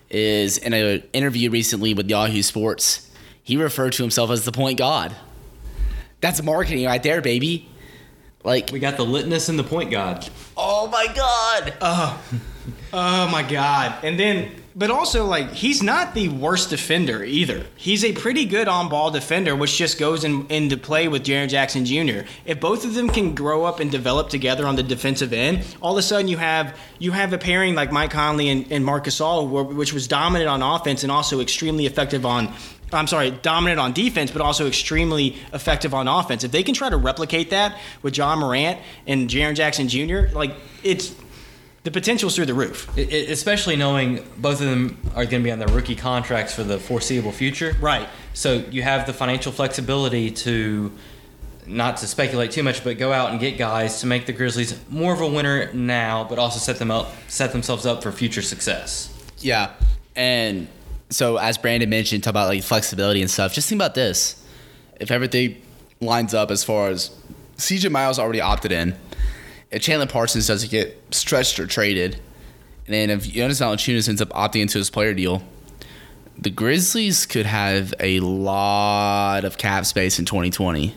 is 0.10 0.58
in 0.58 0.74
an 0.74 1.04
interview 1.14 1.50
recently 1.50 1.94
with 1.94 2.10
Yahoo 2.10 2.42
Sports, 2.42 3.10
he 3.44 3.58
referred 3.58 3.94
to 3.94 4.04
himself 4.04 4.30
as 4.32 4.46
the 4.46 4.52
point 4.52 4.78
god. 4.78 5.16
That's 6.22 6.42
marketing 6.44 6.86
right 6.86 7.02
there, 7.02 7.22
baby. 7.22 7.70
Like, 8.44 8.70
We 8.72 8.80
got 8.80 8.98
the 8.98 9.06
litness 9.06 9.50
and 9.50 9.58
the 9.60 9.64
point 9.64 9.92
god. 9.92 10.28
oh 10.58 10.88
my 10.88 11.08
God. 11.16 11.74
Oh, 11.82 12.22
Oh 12.94 13.28
my 13.30 13.42
god! 13.44 14.04
And 14.04 14.20
then, 14.20 14.52
but 14.76 14.92
also 14.92 15.26
like 15.26 15.52
he's 15.52 15.82
not 15.82 16.14
the 16.14 16.30
worst 16.30 16.70
defender 16.70 17.24
either. 17.24 17.66
He's 17.76 18.04
a 18.04 18.14
pretty 18.14 18.46
good 18.46 18.68
on-ball 18.68 19.12
defender, 19.12 19.56
which 19.56 19.78
just 19.78 20.00
goes 20.00 20.24
in, 20.24 20.46
into 20.48 20.78
play 20.78 21.08
with 21.08 21.24
Jaren 21.24 21.50
Jackson 21.50 21.86
Jr. 21.86 22.28
If 22.46 22.60
both 22.60 22.86
of 22.86 22.94
them 22.94 23.10
can 23.10 23.36
grow 23.36 23.66
up 23.66 23.80
and 23.80 23.92
develop 23.92 24.30
together 24.30 24.66
on 24.66 24.76
the 24.76 24.84
defensive 24.84 25.34
end, 25.34 25.66
all 25.82 25.94
of 25.94 25.98
a 25.98 26.02
sudden 26.02 26.28
you 26.28 26.38
have 26.38 26.78
you 27.00 27.12
have 27.12 27.34
a 27.34 27.38
pairing 27.38 27.76
like 27.76 27.92
Mike 27.92 28.12
Conley 28.12 28.50
and, 28.50 28.72
and 28.72 28.86
Marc 28.86 29.06
Gasol, 29.06 29.74
which 29.76 29.94
was 29.94 30.08
dominant 30.08 30.50
on 30.50 30.62
offense 30.62 31.04
and 31.04 31.12
also 31.12 31.40
extremely 31.40 31.86
effective 31.86 32.26
on. 32.26 32.54
I'm 32.92 33.06
sorry, 33.06 33.30
dominant 33.30 33.80
on 33.80 33.94
defense, 33.94 34.32
but 34.32 34.42
also 34.42 34.66
extremely 34.66 35.36
effective 35.54 35.94
on 35.94 36.08
offense. 36.08 36.44
If 36.44 36.52
they 36.52 36.64
can 36.64 36.74
try 36.74 36.90
to 36.90 36.98
replicate 36.98 37.52
that 37.52 37.78
with 38.02 38.18
Ja 38.18 38.36
Morant 38.36 38.80
and 39.06 39.30
Jaren 39.30 39.54
Jackson 39.54 39.88
Jr., 39.88 40.36
like 40.36 40.56
it's 40.84 41.14
the 41.84 41.92
potential's 41.92 42.36
through 42.36 42.46
the 42.48 42.54
roof. 42.54 42.90
I- 42.98 43.02
I- 43.02 43.04
especially 43.32 43.76
knowing 43.76 44.26
both 44.38 44.60
of 44.62 44.68
them 44.68 44.98
are 45.16 45.26
going 45.26 45.42
to 45.42 45.48
be 45.48 45.52
on 45.52 45.60
their 45.60 45.68
rookie 45.70 45.96
contracts 45.96 46.54
for 46.54 46.64
the 46.64 46.78
foreseeable 46.80 47.32
future. 47.32 47.76
Right. 47.80 48.08
So 48.34 48.64
you 48.72 48.84
have 48.84 49.06
the 49.08 49.14
financial 49.14 49.52
flexibility 49.52 50.32
to 50.32 50.92
not 51.66 51.98
to 51.98 52.08
speculate 52.08 52.52
too 52.52 52.64
much, 52.64 52.84
but 52.84 52.98
go 52.98 53.14
out 53.14 53.30
and 53.32 53.40
get 53.40 53.58
guys 53.58 54.02
to 54.02 54.08
make 54.08 54.26
the 54.26 54.34
Grizzlies 54.34 54.76
more 54.90 55.14
of 55.14 55.22
a 55.22 55.28
winner 55.28 55.72
now, 55.74 56.26
but 56.28 56.40
also 56.40 56.58
set 56.60 56.80
them 56.80 56.90
up, 56.90 57.12
set 57.28 57.52
themselves 57.52 57.86
up 57.86 58.02
for 58.02 58.12
future 58.12 58.42
success. 58.42 59.10
Yeah. 59.38 59.72
And 60.16 60.68
so 61.12 61.38
as 61.38 61.58
Brandon 61.60 61.90
mentioned, 61.90 62.24
talk 62.24 62.32
about 62.32 62.48
like 62.50 62.64
flexibility 62.64 63.22
and 63.22 63.30
stuff. 63.30 63.54
Just 63.54 63.70
think 63.70 63.78
about 63.80 63.94
this. 63.96 64.44
If 65.00 65.12
everything 65.12 65.62
lines 66.02 66.34
up 66.34 66.50
as 66.52 66.64
far 66.64 66.90
as 66.90 67.12
CJ 67.58 67.90
Miles 67.92 68.18
already 68.20 68.42
opted 68.42 68.72
in, 68.72 68.96
if 69.72 69.82
Chandler 69.82 70.08
Parsons 70.08 70.48
doesn't 70.48 70.72
get 70.72 70.98
stretched 71.12 71.60
or 71.60 71.68
traded, 71.68 72.20
and 72.86 72.94
then 72.94 73.10
if 73.10 73.30
Jonas 73.30 73.60
Valanciunas 73.60 74.10
ends 74.10 74.22
up 74.22 74.30
opting 74.30 74.62
into 74.62 74.78
his 74.78 74.90
player 74.90 75.14
deal, 75.14 75.44
the 76.38 76.50
Grizzlies 76.50 77.26
could 77.26 77.46
have 77.46 77.94
a 78.00 78.20
lot 78.22 79.44
of 79.44 79.58
cap 79.58 79.86
space 79.86 80.18
in 80.20 80.26
2020. 80.26 80.96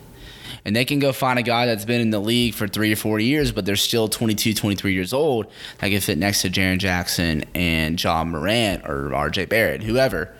And 0.65 0.77
they 0.77 0.85
can 0.85 1.01
go 1.01 1.13
find 1.13 1.39
a 1.39 1.43
guy 1.43 1.67
that's 1.67 1.85
been 1.85 2.01
in 2.01 2.11
the 2.11 2.21
league 2.21 2.55
for 2.55 2.69
three 2.69 2.93
or 2.93 2.97
four 2.97 3.19
years, 3.19 3.51
but 3.51 3.67
they're 3.67 3.75
still 3.75 4.07
22, 4.09 4.55
23 4.55 4.93
years 4.93 5.13
old 5.13 5.47
that 5.79 5.89
can 5.91 6.01
fit 6.01 6.19
next 6.19 6.43
to 6.43 6.51
Jaren 6.51 6.79
Jackson 6.79 7.45
and 7.55 8.03
Ja 8.03 8.25
Morant 8.25 8.87
or 8.87 9.11
RJ 9.11 9.49
Barrett, 9.49 9.83
whoever. 9.83 10.33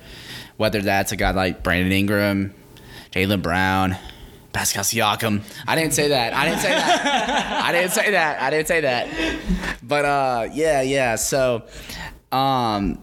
Whether 0.57 0.81
that's 0.81 1.11
a 1.11 1.17
guy 1.17 1.33
like 1.33 1.65
Brandon 1.65 1.91
Ingram, 1.91 2.55
Jaylen 3.11 3.43
Brown, 3.43 3.97
Pascal 4.53 4.85
Siakam. 4.85 5.43
I 5.67 5.77
didn't 5.77 5.95
say 5.95 6.09
that. 6.09 6.35
I 6.35 6.45
didn't 6.47 6.61
say 6.61 6.69
that. 6.71 7.63
I 7.65 7.73
didn't 7.73 7.93
say 7.93 8.11
that. 8.11 8.43
I 8.43 8.51
didn't 8.51 8.69
say 8.69 8.81
that. 8.83 9.79
But 9.83 10.05
uh, 10.05 10.49
yeah, 10.53 10.83
yeah. 10.83 11.17
So, 11.17 11.63
um, 12.31 12.99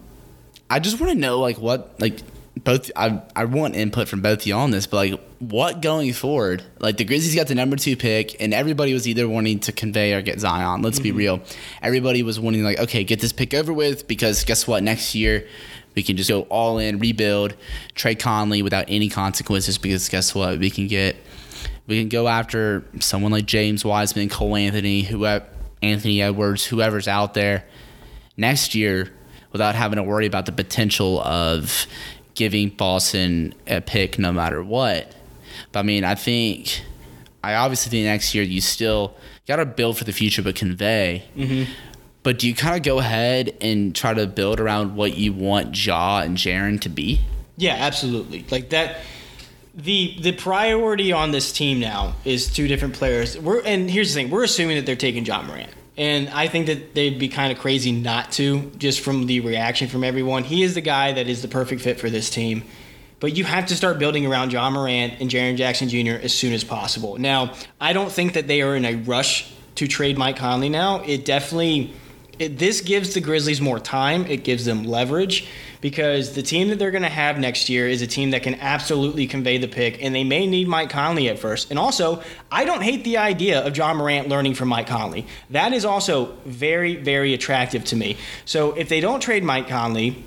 I 0.68 0.78
just 0.78 1.00
want 1.00 1.12
to 1.12 1.18
know 1.18 1.40
like 1.40 1.58
what 1.58 2.00
like 2.00 2.20
both 2.62 2.90
I 2.96 3.22
I 3.34 3.44
want 3.44 3.76
input 3.76 4.08
from 4.08 4.22
both 4.22 4.40
of 4.40 4.46
y'all 4.46 4.60
on 4.60 4.70
this, 4.70 4.86
but 4.86 4.96
like 4.96 5.20
what 5.40 5.80
going 5.82 6.12
forward? 6.12 6.62
Like 6.78 6.96
the 6.96 7.04
Grizzlies 7.04 7.34
got 7.34 7.48
the 7.48 7.54
number 7.54 7.76
two 7.76 7.96
pick, 7.96 8.40
and 8.40 8.52
everybody 8.52 8.92
was 8.92 9.08
either 9.08 9.28
wanting 9.28 9.60
to 9.60 9.72
convey 9.72 10.14
or 10.14 10.22
get 10.22 10.38
Zion. 10.38 10.82
Let's 10.82 11.00
be 11.00 11.12
real. 11.12 11.40
Everybody 11.82 12.22
was 12.22 12.38
wanting 12.38 12.62
like 12.62 12.78
okay, 12.78 13.04
get 13.04 13.20
this 13.20 13.32
pick 13.32 13.54
over 13.54 13.72
with 13.72 14.06
because 14.06 14.44
guess 14.44 14.66
what? 14.66 14.82
Next 14.82 15.14
year 15.14 15.46
we 15.94 16.02
can 16.02 16.16
just 16.16 16.30
go 16.30 16.42
all 16.42 16.78
in, 16.78 16.98
rebuild, 16.98 17.54
trade 17.94 18.20
Conley 18.20 18.62
without 18.62 18.84
any 18.88 19.08
consequences 19.08 19.78
because 19.78 20.08
guess 20.08 20.34
what? 20.34 20.58
We 20.58 20.70
can 20.70 20.86
get 20.86 21.16
we 21.90 21.98
can 21.98 22.08
go 22.08 22.28
after 22.28 22.84
someone 23.00 23.32
like 23.32 23.46
James 23.46 23.84
Wiseman, 23.84 24.28
Cole 24.28 24.54
Anthony, 24.54 25.02
who 25.02 25.26
Anthony 25.82 26.22
Edwards, 26.22 26.64
whoever's 26.64 27.08
out 27.08 27.34
there 27.34 27.64
next 28.36 28.76
year 28.76 29.10
without 29.50 29.74
having 29.74 29.96
to 29.96 30.04
worry 30.04 30.26
about 30.26 30.46
the 30.46 30.52
potential 30.52 31.20
of 31.20 31.86
giving 32.34 32.68
Boston 32.68 33.54
a 33.66 33.80
pick 33.80 34.20
no 34.20 34.32
matter 34.32 34.62
what. 34.62 35.12
But 35.72 35.80
I 35.80 35.82
mean, 35.82 36.04
I 36.04 36.14
think 36.14 36.80
I 37.42 37.54
obviously 37.56 37.90
think 37.90 38.04
next 38.04 38.36
year 38.36 38.44
you 38.44 38.60
still 38.60 39.16
got 39.48 39.56
to 39.56 39.66
build 39.66 39.98
for 39.98 40.04
the 40.04 40.12
future, 40.12 40.42
but 40.42 40.54
convey. 40.54 41.24
Mm-hmm. 41.36 41.72
But 42.22 42.38
do 42.38 42.46
you 42.46 42.54
kind 42.54 42.76
of 42.76 42.84
go 42.84 43.00
ahead 43.00 43.56
and 43.60 43.96
try 43.96 44.14
to 44.14 44.28
build 44.28 44.60
around 44.60 44.94
what 44.94 45.16
you 45.16 45.32
want 45.32 45.76
Ja 45.84 46.20
and 46.20 46.36
Jaren 46.36 46.80
to 46.82 46.88
be? 46.88 47.22
Yeah, 47.56 47.74
absolutely. 47.74 48.46
Like 48.48 48.70
that. 48.70 48.98
The 49.74 50.16
the 50.20 50.32
priority 50.32 51.12
on 51.12 51.30
this 51.30 51.52
team 51.52 51.78
now 51.78 52.16
is 52.24 52.52
two 52.52 52.66
different 52.66 52.94
players. 52.94 53.38
We're 53.38 53.62
and 53.62 53.88
here's 53.88 54.12
the 54.12 54.20
thing: 54.20 54.30
we're 54.30 54.44
assuming 54.44 54.76
that 54.76 54.86
they're 54.86 54.96
taking 54.96 55.24
Ja 55.24 55.42
Morant, 55.42 55.70
and 55.96 56.28
I 56.30 56.48
think 56.48 56.66
that 56.66 56.94
they'd 56.94 57.18
be 57.18 57.28
kind 57.28 57.52
of 57.52 57.58
crazy 57.58 57.92
not 57.92 58.32
to, 58.32 58.72
just 58.78 59.00
from 59.00 59.26
the 59.26 59.40
reaction 59.40 59.86
from 59.88 60.02
everyone. 60.02 60.42
He 60.42 60.64
is 60.64 60.74
the 60.74 60.80
guy 60.80 61.12
that 61.12 61.28
is 61.28 61.42
the 61.42 61.48
perfect 61.48 61.82
fit 61.82 62.00
for 62.00 62.10
this 62.10 62.30
team. 62.30 62.64
But 63.20 63.36
you 63.36 63.44
have 63.44 63.66
to 63.66 63.76
start 63.76 63.98
building 63.98 64.26
around 64.26 64.52
Ja 64.52 64.70
Morant 64.70 65.14
and 65.20 65.30
Jaren 65.30 65.56
Jackson 65.56 65.88
Jr. 65.88 66.20
as 66.22 66.32
soon 66.32 66.54
as 66.54 66.64
possible. 66.64 67.18
Now, 67.18 67.52
I 67.78 67.92
don't 67.92 68.10
think 68.10 68.32
that 68.32 68.48
they 68.48 68.62
are 68.62 68.74
in 68.74 68.86
a 68.86 68.94
rush 68.94 69.52
to 69.74 69.86
trade 69.86 70.16
Mike 70.16 70.36
Conley 70.36 70.70
now. 70.70 71.02
It 71.02 71.26
definitely 71.26 71.92
it, 72.40 72.58
this 72.58 72.80
gives 72.80 73.14
the 73.14 73.20
Grizzlies 73.20 73.60
more 73.60 73.78
time. 73.78 74.26
It 74.26 74.42
gives 74.42 74.64
them 74.64 74.84
leverage 74.84 75.46
because 75.80 76.34
the 76.34 76.42
team 76.42 76.68
that 76.68 76.78
they're 76.78 76.90
going 76.90 77.02
to 77.02 77.08
have 77.08 77.38
next 77.38 77.68
year 77.68 77.88
is 77.88 78.02
a 78.02 78.06
team 78.06 78.30
that 78.32 78.42
can 78.42 78.54
absolutely 78.56 79.26
convey 79.26 79.58
the 79.58 79.68
pick, 79.68 80.02
and 80.02 80.14
they 80.14 80.24
may 80.24 80.46
need 80.46 80.68
Mike 80.68 80.90
Conley 80.90 81.28
at 81.28 81.38
first. 81.38 81.70
And 81.70 81.78
also, 81.78 82.22
I 82.50 82.64
don't 82.64 82.82
hate 82.82 83.04
the 83.04 83.16
idea 83.16 83.64
of 83.64 83.76
Ja 83.76 83.94
Morant 83.94 84.28
learning 84.28 84.54
from 84.54 84.68
Mike 84.68 84.86
Conley. 84.86 85.26
That 85.50 85.72
is 85.72 85.84
also 85.84 86.36
very, 86.44 86.96
very 86.96 87.34
attractive 87.34 87.84
to 87.86 87.96
me. 87.96 88.16
So 88.44 88.72
if 88.72 88.88
they 88.88 89.00
don't 89.00 89.20
trade 89.20 89.42
Mike 89.42 89.68
Conley, 89.68 90.22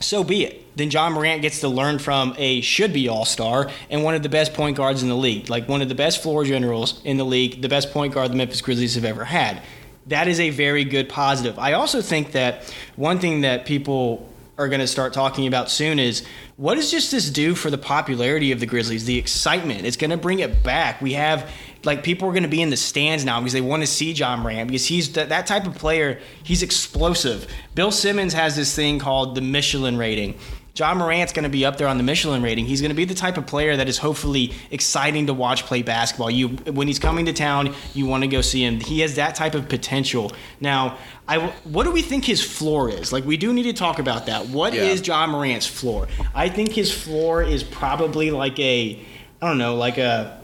so 0.00 0.24
be 0.24 0.44
it. 0.44 0.76
Then 0.76 0.90
Ja 0.90 1.10
Morant 1.10 1.42
gets 1.42 1.60
to 1.60 1.68
learn 1.68 1.98
from 1.98 2.34
a 2.38 2.60
should 2.62 2.92
be 2.92 3.08
all 3.08 3.24
star 3.24 3.70
and 3.90 4.02
one 4.02 4.14
of 4.14 4.22
the 4.22 4.28
best 4.28 4.54
point 4.54 4.76
guards 4.76 5.02
in 5.02 5.08
the 5.08 5.16
league, 5.16 5.50
like 5.50 5.68
one 5.68 5.82
of 5.82 5.88
the 5.88 5.94
best 5.94 6.22
floor 6.22 6.44
generals 6.44 7.02
in 7.04 7.18
the 7.18 7.24
league, 7.24 7.60
the 7.60 7.68
best 7.68 7.92
point 7.92 8.14
guard 8.14 8.30
the 8.30 8.36
Memphis 8.36 8.62
Grizzlies 8.62 8.94
have 8.94 9.04
ever 9.04 9.24
had. 9.24 9.62
That 10.06 10.26
is 10.26 10.40
a 10.40 10.50
very 10.50 10.84
good 10.84 11.08
positive. 11.08 11.58
I 11.58 11.74
also 11.74 12.00
think 12.00 12.32
that 12.32 12.72
one 12.96 13.18
thing 13.18 13.42
that 13.42 13.66
people 13.66 14.29
are 14.60 14.68
going 14.68 14.80
to 14.80 14.86
start 14.86 15.14
talking 15.14 15.46
about 15.46 15.70
soon 15.70 15.98
is 15.98 16.22
what 16.56 16.74
does 16.74 16.90
just 16.90 17.10
this 17.10 17.30
do 17.30 17.54
for 17.54 17.70
the 17.70 17.78
popularity 17.78 18.52
of 18.52 18.60
the 18.60 18.66
Grizzlies, 18.66 19.06
the 19.06 19.16
excitement? 19.16 19.86
It's 19.86 19.96
going 19.96 20.10
to 20.10 20.18
bring 20.18 20.40
it 20.40 20.62
back. 20.62 21.00
We 21.00 21.14
have 21.14 21.50
like 21.82 22.02
people 22.02 22.28
are 22.28 22.32
going 22.32 22.42
to 22.42 22.48
be 22.48 22.60
in 22.60 22.68
the 22.68 22.76
stands 22.76 23.24
now 23.24 23.40
because 23.40 23.54
they 23.54 23.62
want 23.62 23.82
to 23.82 23.86
see 23.86 24.12
Ja 24.12 24.36
Morant 24.36 24.68
because 24.68 24.84
he's 24.84 25.14
that, 25.14 25.30
that 25.30 25.46
type 25.46 25.66
of 25.66 25.74
player. 25.76 26.20
He's 26.44 26.62
explosive. 26.62 27.46
Bill 27.74 27.90
Simmons 27.90 28.34
has 28.34 28.54
this 28.54 28.76
thing 28.76 28.98
called 28.98 29.34
the 29.34 29.40
Michelin 29.40 29.96
rating. 29.96 30.38
Ja 30.76 30.94
Morant's 30.94 31.32
going 31.32 31.42
to 31.42 31.48
be 31.50 31.64
up 31.64 31.76
there 31.78 31.88
on 31.88 31.96
the 31.98 32.02
Michelin 32.02 32.42
rating. 32.42 32.64
He's 32.64 32.80
going 32.80 32.90
to 32.90 32.96
be 32.96 33.04
the 33.04 33.14
type 33.14 33.36
of 33.36 33.46
player 33.46 33.76
that 33.76 33.88
is 33.88 33.98
hopefully 33.98 34.54
exciting 34.70 35.26
to 35.26 35.34
watch 35.34 35.64
play 35.64 35.82
basketball. 35.82 36.30
You 36.30 36.48
when 36.48 36.86
he's 36.86 36.98
coming 36.98 37.26
to 37.26 37.32
town, 37.32 37.74
you 37.92 38.06
want 38.06 38.22
to 38.22 38.28
go 38.28 38.40
see 38.40 38.64
him. 38.64 38.78
He 38.80 39.00
has 39.00 39.16
that 39.16 39.34
type 39.34 39.54
of 39.54 39.68
potential. 39.68 40.32
Now, 40.60 40.96
I 41.28 41.38
what 41.64 41.84
do 41.84 41.90
we 41.90 42.02
think 42.02 42.24
his 42.24 42.42
floor 42.42 42.88
is? 42.88 43.12
Like 43.12 43.24
we 43.24 43.36
do 43.36 43.52
need 43.52 43.64
to 43.64 43.72
talk 43.72 43.98
about 43.98 44.26
that. 44.26 44.46
What 44.46 44.72
is 44.74 45.06
Yeah. 45.06 45.20
Ja 45.24 45.26
Morant's 45.26 45.66
floor? 45.66 46.06
I 46.34 46.48
think 46.48 46.70
his 46.72 46.92
floor 46.92 47.42
is 47.42 47.62
probably 47.64 48.30
like 48.30 48.58
a 48.58 48.98
I 49.42 49.48
don't 49.48 49.58
know, 49.58 49.74
like 49.76 49.98
a 49.98 50.40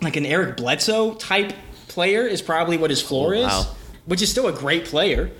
like 0.00 0.16
an 0.16 0.26
Eric 0.26 0.56
Bledsoe 0.56 1.14
type 1.14 1.52
player 1.88 2.26
is 2.26 2.40
probably 2.42 2.78
what 2.78 2.90
his 2.90 3.02
floor 3.02 3.34
Oh, 3.34 3.42
wow. 3.42 3.60
is, 3.60 3.66
which 4.06 4.22
is 4.22 4.30
still 4.30 4.48
a 4.48 4.52
great 4.52 4.86
player. 4.86 5.30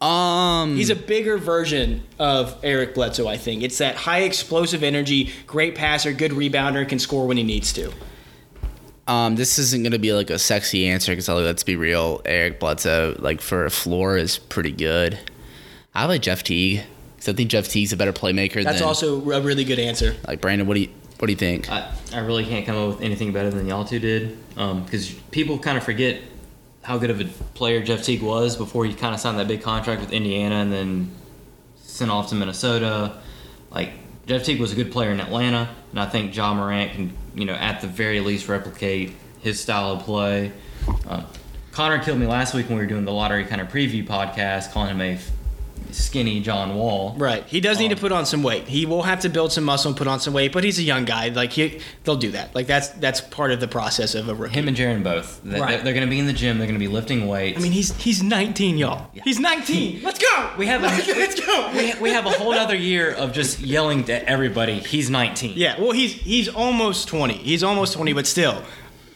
Um, 0.00 0.76
He's 0.76 0.90
a 0.90 0.96
bigger 0.96 1.38
version 1.38 2.02
of 2.18 2.58
Eric 2.62 2.94
Bledsoe, 2.94 3.26
I 3.26 3.38
think. 3.38 3.62
It's 3.62 3.78
that 3.78 3.96
high 3.96 4.20
explosive 4.20 4.82
energy, 4.82 5.30
great 5.46 5.74
passer, 5.74 6.12
good 6.12 6.32
rebounder, 6.32 6.86
can 6.86 6.98
score 6.98 7.26
when 7.26 7.36
he 7.36 7.42
needs 7.42 7.72
to. 7.74 7.92
Um, 9.08 9.36
this 9.36 9.58
isn't 9.58 9.84
gonna 9.84 9.98
be 10.00 10.12
like 10.12 10.30
a 10.30 10.38
sexy 10.38 10.88
answer 10.88 11.12
because 11.12 11.28
let's 11.28 11.62
be 11.62 11.76
real. 11.76 12.20
Eric 12.24 12.58
Bledsoe, 12.58 13.16
like 13.20 13.40
for 13.40 13.64
a 13.64 13.70
floor, 13.70 14.16
is 14.16 14.36
pretty 14.36 14.72
good. 14.72 15.18
I 15.94 16.06
like 16.06 16.22
Jeff 16.22 16.42
Teague 16.42 16.82
because 17.14 17.28
I 17.28 17.32
think 17.32 17.48
Jeff 17.48 17.68
Teague's 17.68 17.92
a 17.92 17.96
better 17.96 18.12
playmaker. 18.12 18.64
That's 18.64 18.80
than, 18.80 18.88
also 18.88 19.30
a 19.30 19.40
really 19.40 19.64
good 19.64 19.78
answer. 19.78 20.16
like 20.26 20.40
Brandon. 20.40 20.66
What 20.66 20.74
do 20.74 20.80
you 20.80 20.88
What 21.18 21.26
do 21.26 21.32
you 21.32 21.38
think? 21.38 21.70
I, 21.70 21.90
I 22.12 22.18
really 22.18 22.44
can't 22.44 22.66
come 22.66 22.76
up 22.76 22.88
with 22.88 23.00
anything 23.00 23.32
better 23.32 23.50
than 23.50 23.66
y'all 23.66 23.84
two 23.84 24.00
did 24.00 24.36
because 24.54 25.12
people 25.30 25.58
kind 25.58 25.78
of 25.78 25.84
forget 25.84 26.20
how 26.86 26.96
good 26.98 27.10
of 27.10 27.20
a 27.20 27.24
player 27.54 27.82
Jeff 27.82 28.04
Teague 28.04 28.22
was 28.22 28.56
before 28.56 28.84
he 28.84 28.94
kind 28.94 29.12
of 29.12 29.20
signed 29.20 29.40
that 29.40 29.48
big 29.48 29.60
contract 29.60 30.00
with 30.00 30.12
Indiana 30.12 30.54
and 30.54 30.72
then 30.72 31.10
sent 31.78 32.12
off 32.12 32.28
to 32.28 32.36
Minnesota. 32.36 33.20
Like 33.72 33.90
Jeff 34.28 34.44
Teague 34.44 34.60
was 34.60 34.70
a 34.70 34.76
good 34.76 34.92
player 34.92 35.10
in 35.10 35.18
Atlanta, 35.18 35.68
and 35.90 35.98
I 35.98 36.06
think 36.06 36.36
Ja 36.36 36.54
Morant 36.54 36.92
can, 36.92 37.12
you 37.34 37.44
know, 37.44 37.54
at 37.54 37.80
the 37.80 37.88
very 37.88 38.20
least 38.20 38.46
replicate 38.46 39.14
his 39.40 39.58
style 39.58 39.94
of 39.94 40.04
play. 40.04 40.52
Uh, 41.08 41.24
Connor 41.72 41.98
killed 41.98 42.20
me 42.20 42.28
last 42.28 42.54
week 42.54 42.68
when 42.68 42.78
we 42.78 42.84
were 42.84 42.88
doing 42.88 43.04
the 43.04 43.12
lottery 43.12 43.44
kind 43.46 43.60
of 43.60 43.66
preview 43.66 44.06
podcast, 44.06 44.70
calling 44.70 44.90
him 44.90 45.00
a 45.00 45.18
skinny 45.92 46.40
John 46.40 46.74
Wall. 46.74 47.14
Right. 47.16 47.44
He 47.46 47.60
does 47.60 47.78
need 47.78 47.88
to 47.88 47.94
um, 47.94 48.00
put 48.00 48.12
on 48.12 48.26
some 48.26 48.42
weight. 48.42 48.68
He 48.68 48.86
will 48.86 49.02
have 49.02 49.20
to 49.20 49.28
build 49.28 49.52
some 49.52 49.64
muscle 49.64 49.88
and 49.90 49.96
put 49.96 50.06
on 50.06 50.20
some 50.20 50.34
weight, 50.34 50.52
but 50.52 50.64
he's 50.64 50.78
a 50.78 50.82
young 50.82 51.04
guy. 51.04 51.28
Like 51.28 51.52
he, 51.52 51.80
they'll 52.04 52.16
do 52.16 52.32
that. 52.32 52.54
Like 52.54 52.66
that's 52.66 52.88
that's 52.90 53.20
part 53.20 53.50
of 53.50 53.60
the 53.60 53.68
process 53.68 54.14
of 54.14 54.28
a 54.28 54.34
rookie. 54.34 54.54
Him 54.54 54.68
and 54.68 54.76
Jaren 54.76 55.02
both. 55.02 55.40
They- 55.42 55.60
Right. 55.60 55.82
They're, 55.82 55.94
going 55.94 56.06
to 56.06 56.10
be 56.10 56.18
in 56.18 56.26
the 56.26 56.32
gym. 56.32 56.58
They're 56.58 56.66
going 56.66 56.78
to 56.78 56.84
be 56.86 56.92
lifting 56.92 57.26
weights. 57.28 57.58
I 57.58 57.62
mean, 57.62 57.72
he's 57.72 57.96
he's 57.96 58.22
19, 58.22 58.78
y'all. 58.78 59.10
He's 59.24 59.40
19. 59.40 60.02
Let's 60.04 60.18
go. 60.18 60.50
we 60.58 60.66
have 60.66 60.82
a, 60.82 60.86
Let's 61.18 61.40
go. 61.40 61.70
we, 61.74 61.94
we 62.00 62.10
have 62.10 62.26
a 62.26 62.30
whole 62.30 62.52
other 62.52 62.76
year 62.76 63.12
of 63.14 63.32
just 63.32 63.60
yelling 63.60 64.04
to 64.04 64.28
everybody. 64.28 64.78
He's 64.80 65.08
19. 65.10 65.54
Yeah, 65.56 65.80
well, 65.80 65.92
he's 65.92 66.12
he's 66.12 66.48
almost 66.48 67.08
20. 67.08 67.34
He's 67.34 67.62
almost 67.64 67.94
20, 67.94 68.12
but 68.12 68.26
still, 68.26 68.62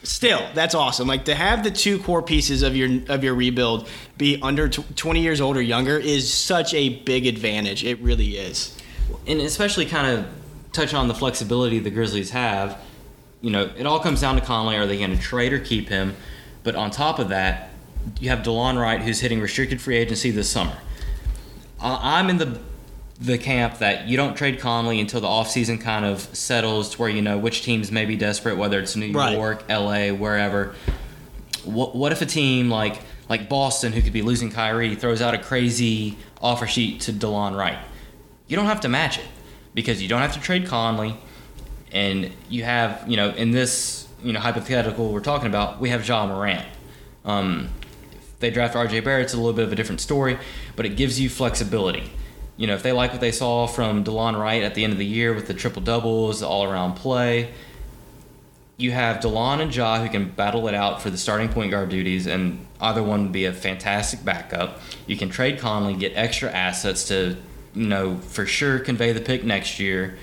still, 0.02 0.46
that's 0.54 0.74
awesome. 0.74 1.08
Like 1.08 1.24
to 1.26 1.34
have 1.34 1.64
the 1.64 1.70
two 1.70 1.98
core 1.98 2.22
pieces 2.22 2.62
of 2.62 2.76
your 2.76 2.88
of 3.08 3.24
your 3.24 3.34
rebuild 3.34 3.88
be 4.16 4.38
under 4.42 4.68
tw 4.68 4.96
20 4.96 5.20
years 5.20 5.40
old 5.40 5.56
or 5.56 5.62
younger 5.62 5.98
is 5.98 6.32
such 6.32 6.74
a 6.74 7.00
big 7.00 7.26
advantage. 7.26 7.84
It 7.84 8.00
really 8.00 8.36
is. 8.36 8.76
and 9.26 9.40
especially 9.40 9.86
kind 9.86 10.18
of 10.18 10.26
touch 10.72 10.94
on 10.94 11.08
the 11.08 11.14
flexibility 11.14 11.78
the 11.78 11.90
Grizzlies 11.90 12.30
have. 12.30 12.78
You 13.40 13.50
know, 13.50 13.70
it 13.76 13.86
all 13.86 14.00
comes 14.00 14.20
down 14.20 14.36
to 14.36 14.40
Conley. 14.40 14.76
Are 14.76 14.86
they 14.86 14.98
going 14.98 15.16
to 15.16 15.20
trade 15.20 15.52
or 15.52 15.58
keep 15.58 15.88
him? 15.88 16.14
But 16.62 16.74
on 16.74 16.90
top 16.90 17.18
of 17.18 17.30
that, 17.30 17.70
you 18.20 18.28
have 18.28 18.40
DeLon 18.40 18.78
Wright, 18.78 19.00
who's 19.00 19.20
hitting 19.20 19.40
restricted 19.40 19.80
free 19.80 19.96
agency 19.96 20.30
this 20.30 20.48
summer. 20.48 20.76
I'm 21.80 22.28
in 22.28 22.36
the 22.36 22.60
the 23.20 23.36
camp 23.36 23.78
that 23.78 24.08
you 24.08 24.16
don't 24.16 24.34
trade 24.34 24.58
Conley 24.60 24.98
until 25.00 25.20
the 25.20 25.26
offseason 25.26 25.78
kind 25.80 26.04
of 26.06 26.20
settles 26.34 26.90
to 26.90 26.98
where 26.98 27.10
you 27.10 27.20
know 27.20 27.36
which 27.36 27.62
teams 27.62 27.92
may 27.92 28.04
be 28.06 28.16
desperate, 28.16 28.56
whether 28.56 28.80
it's 28.80 28.96
New 28.96 29.12
Right. 29.12 29.34
York, 29.34 29.64
LA, 29.68 30.08
wherever. 30.08 30.74
What, 31.64 31.94
what 31.94 32.12
if 32.12 32.22
a 32.22 32.26
team 32.26 32.70
like 32.70 32.98
like 33.28 33.48
Boston, 33.48 33.92
who 33.92 34.00
could 34.02 34.12
be 34.12 34.22
losing 34.22 34.50
Kyrie, 34.50 34.94
throws 34.94 35.20
out 35.20 35.34
a 35.34 35.38
crazy 35.38 36.16
offer 36.42 36.66
sheet 36.66 37.02
to 37.02 37.12
DeLon 37.12 37.56
Wright? 37.56 37.78
You 38.48 38.56
don't 38.56 38.66
have 38.66 38.80
to 38.80 38.88
match 38.88 39.18
it 39.18 39.24
because 39.74 40.02
you 40.02 40.08
don't 40.08 40.20
have 40.22 40.32
to 40.32 40.40
trade 40.40 40.66
Conley, 40.66 41.16
and 41.92 42.32
you 42.48 42.64
have 42.64 43.04
you 43.06 43.16
know 43.18 43.30
in 43.30 43.50
this 43.50 44.08
you 44.22 44.32
know 44.32 44.40
hypothetical 44.40 45.12
we're 45.12 45.20
talking 45.20 45.46
about 45.48 45.78
we 45.78 45.90
have 45.90 46.06
Ja 46.08 46.26
Morant. 46.26 46.66
Um, 47.26 47.68
if 48.14 48.38
they 48.40 48.50
draft 48.50 48.74
RJ 48.74 49.04
Barrett, 49.04 49.24
it's 49.24 49.34
a 49.34 49.36
little 49.36 49.52
bit 49.52 49.66
of 49.66 49.72
a 49.72 49.76
different 49.76 50.00
story, 50.00 50.38
but 50.74 50.86
it 50.86 50.96
gives 50.96 51.20
you 51.20 51.28
flexibility. 51.28 52.10
You 52.60 52.66
know, 52.66 52.74
if 52.74 52.82
they 52.82 52.92
like 52.92 53.12
what 53.12 53.22
they 53.22 53.32
saw 53.32 53.66
from 53.66 54.04
DeLon 54.04 54.38
Wright 54.38 54.62
at 54.62 54.74
the 54.74 54.84
end 54.84 54.92
of 54.92 54.98
the 54.98 55.06
year 55.06 55.32
with 55.32 55.46
the 55.46 55.54
triple 55.54 55.80
doubles, 55.80 56.40
the 56.40 56.46
all 56.46 56.62
around 56.62 56.92
play, 56.92 57.54
you 58.76 58.90
have 58.90 59.20
DeLon 59.22 59.62
and 59.62 59.74
Ja 59.74 60.02
who 60.02 60.10
can 60.10 60.28
battle 60.28 60.68
it 60.68 60.74
out 60.74 61.00
for 61.00 61.08
the 61.08 61.16
starting 61.16 61.48
point 61.48 61.70
guard 61.70 61.88
duties, 61.88 62.26
and 62.26 62.66
either 62.78 63.02
one 63.02 63.22
would 63.22 63.32
be 63.32 63.46
a 63.46 63.52
fantastic 63.54 64.26
backup. 64.26 64.78
You 65.06 65.16
can 65.16 65.30
trade 65.30 65.58
Conley, 65.58 65.94
get 65.94 66.12
extra 66.14 66.50
assets 66.50 67.08
to, 67.08 67.38
you 67.74 67.86
know, 67.86 68.18
for 68.18 68.44
sure 68.44 68.78
convey 68.78 69.14
the 69.14 69.22
pick 69.22 69.42
next 69.42 69.80
year. 69.80 70.18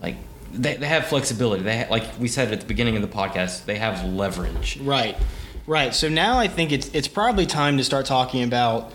Like 0.00 0.16
they, 0.54 0.76
they 0.78 0.86
have 0.86 1.06
flexibility. 1.08 1.64
They 1.64 1.86
like 1.90 2.18
we 2.18 2.28
said 2.28 2.50
at 2.50 2.60
the 2.62 2.66
beginning 2.66 2.96
of 2.96 3.02
the 3.02 3.08
podcast, 3.08 3.66
they 3.66 3.76
have 3.76 4.02
leverage. 4.06 4.78
Right, 4.80 5.18
right. 5.66 5.94
So 5.94 6.08
now 6.08 6.38
I 6.38 6.48
think 6.48 6.72
it's 6.72 6.88
it's 6.94 7.08
probably 7.08 7.44
time 7.44 7.76
to 7.76 7.84
start 7.84 8.06
talking 8.06 8.42
about 8.42 8.90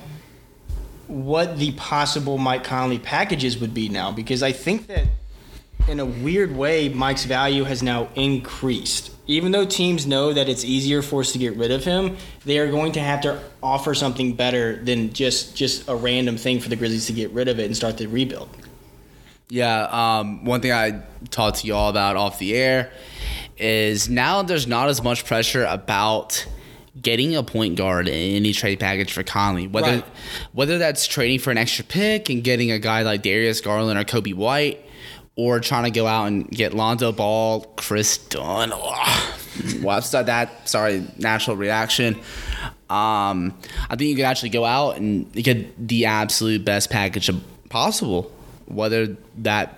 what 1.10 1.58
the 1.58 1.72
possible 1.74 2.38
Mike 2.38 2.64
Conley 2.64 3.00
packages 3.00 3.58
would 3.58 3.74
be 3.74 3.90
now, 3.90 4.12
because 4.12 4.44
I 4.44 4.52
think 4.52 4.88
that 4.88 5.08
in 5.88 6.00
a 6.00 6.06
weird 6.06 6.56
way, 6.56 6.88
Mike's 6.90 7.26
value 7.26 7.64
has 7.64 7.82
now 7.82 8.10
increased. 8.16 9.12
Even 9.26 9.52
though 9.52 9.66
teams 9.66 10.06
know 10.06 10.34
that 10.34 10.48
it's 10.48 10.64
easier 10.64 11.02
for 11.02 11.22
us 11.22 11.32
to 11.32 11.40
get 11.40 11.56
rid 11.56 11.72
of 11.72 11.84
him, 11.84 12.18
they 12.46 12.60
are 12.60 12.70
going 12.70 12.92
to 12.94 13.00
have 13.00 13.22
to 13.22 13.42
offer 13.62 13.94
something 13.94 14.34
better 14.34 14.84
than 14.84 15.14
just 15.14 15.56
just 15.56 15.88
a 15.88 15.96
random 15.96 16.38
thing 16.38 16.60
for 16.60 16.70
the 16.70 16.76
Grizzlies 16.76 17.08
to 17.08 17.14
get 17.14 17.32
rid 17.32 17.48
of 17.48 17.60
it 17.60 17.66
and 17.66 17.76
start 17.76 17.98
the 17.98 18.08
rebuild. 18.08 18.50
Yeah, 19.50 19.88
um, 20.20 20.46
one 20.46 20.62
thing 20.62 20.72
I 20.72 21.02
talked 21.32 21.58
to 21.60 21.68
y'all 21.68 21.90
about 21.90 22.16
off 22.18 22.38
the 22.38 22.56
air 22.56 22.92
is 23.58 24.10
now 24.10 24.44
there's 24.44 24.68
not 24.68 24.90
as 24.90 25.04
much 25.04 25.26
pressure 25.26 25.66
about 25.66 26.46
getting 27.02 27.36
a 27.36 27.44
point 27.44 27.76
guard 27.76 28.08
in 28.08 28.36
any 28.36 28.54
trade 28.54 28.80
package 28.80 29.12
for 29.14 29.24
Conley. 29.24 29.68
Whether 29.68 29.92
Right. 29.98 30.06
whether 30.54 30.78
that's 30.78 31.08
trading 31.08 31.40
for 31.40 31.52
an 31.52 31.58
extra 31.58 31.86
pick 31.86 32.30
and 32.30 32.44
getting 32.44 32.72
a 32.72 32.80
guy 32.80 33.02
like 33.04 33.22
Darius 33.22 33.62
Garland 33.62 34.00
or 34.00 34.04
Coby 34.04 34.34
White, 34.34 34.84
or 35.36 35.60
trying 35.60 35.86
to 35.86 35.92
go 35.92 36.06
out 36.08 36.26
and 36.26 36.50
get 36.50 36.74
Lonzo 36.74 37.12
Ball, 37.12 37.62
Kris 37.78 38.18
Dunn. 38.18 38.72
Oh, 38.74 39.38
well, 39.82 40.02
said 40.02 40.26
that 40.26 40.68
sorry, 40.68 41.06
natural 41.18 41.56
reaction. 41.56 42.16
Um, 42.90 43.54
I 43.90 43.96
think 43.96 44.10
you 44.10 44.16
could 44.16 44.26
actually 44.26 44.50
go 44.50 44.66
out 44.66 44.98
and 44.98 45.32
get 45.32 45.88
the 45.88 46.06
absolute 46.06 46.66
best 46.66 46.90
package 46.90 47.30
possible. 47.70 48.32
Whether 48.66 49.16
that 49.40 49.78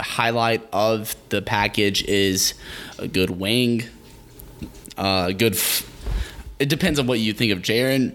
highlight 0.00 0.62
of 0.72 1.16
the 1.30 1.42
package 1.42 2.02
is 2.04 2.54
a 2.98 3.08
good 3.08 3.30
wing, 3.30 3.84
uh, 4.96 5.26
a 5.28 5.32
good. 5.34 5.54
F- 5.54 5.90
it 6.58 6.68
depends 6.68 6.98
on 6.98 7.06
what 7.06 7.18
you 7.18 7.32
think 7.32 7.52
of 7.52 7.60
Jaren. 7.60 8.14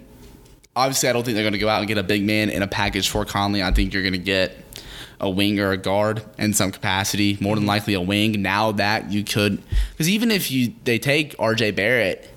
Obviously, 0.76 1.10
I 1.10 1.14
don't 1.14 1.24
think 1.24 1.36
they're 1.36 1.44
going 1.44 1.54
to 1.54 1.60
go 1.60 1.70
out 1.70 1.80
and 1.80 1.88
get 1.88 1.98
a 1.98 2.04
big 2.04 2.24
man 2.24 2.50
in 2.50 2.62
a 2.62 2.68
package 2.68 3.10
for 3.10 3.26
Conley. 3.26 3.62
I 3.62 3.72
think 3.72 3.94
you're 3.94 4.04
going 4.04 4.14
to 4.14 4.20
get 4.20 4.58
a 5.20 5.30
wing 5.30 5.60
or 5.60 5.72
a 5.72 5.78
guard 5.78 6.24
in 6.38 6.54
some 6.54 6.72
capacity. 6.72 7.38
More 7.42 7.56
than 7.56 7.66
likely 7.66 7.94
a 7.94 8.02
wing. 8.02 8.42
Now 8.42 8.72
that 8.74 9.12
you 9.12 9.24
could, 9.24 9.62
because 9.92 10.10
even 10.10 10.32
if 10.32 10.50
you 10.50 10.74
they 10.84 10.98
take 10.98 11.36
R.J. 11.40 11.72
Barrett, 11.72 12.30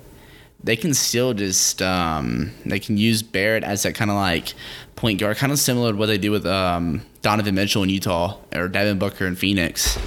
they 0.63 0.77
can 0.77 0.95
still 0.95 1.35
just 1.35 1.81
um, 1.81 2.53
they 2.67 2.81
can 2.81 2.97
use 2.97 3.23
Barrett 3.23 3.65
as 3.65 3.83
that 3.85 3.95
kind 3.95 4.11
of 4.11 4.17
like 4.17 4.55
point 4.97 5.21
guard, 5.21 5.37
kind 5.37 5.53
of 5.53 5.59
similar 5.59 5.93
to 5.93 5.97
what 5.97 6.07
they 6.07 6.19
do 6.19 6.31
with 6.31 6.47
um, 6.47 7.03
Donovan 7.23 7.55
Mitchell 7.55 7.83
in 7.83 7.89
Utah 7.91 8.39
or 8.55 8.69
Devin 8.69 8.99
Booker 8.99 9.27
in 9.27 9.37
Phoenix, 9.37 9.99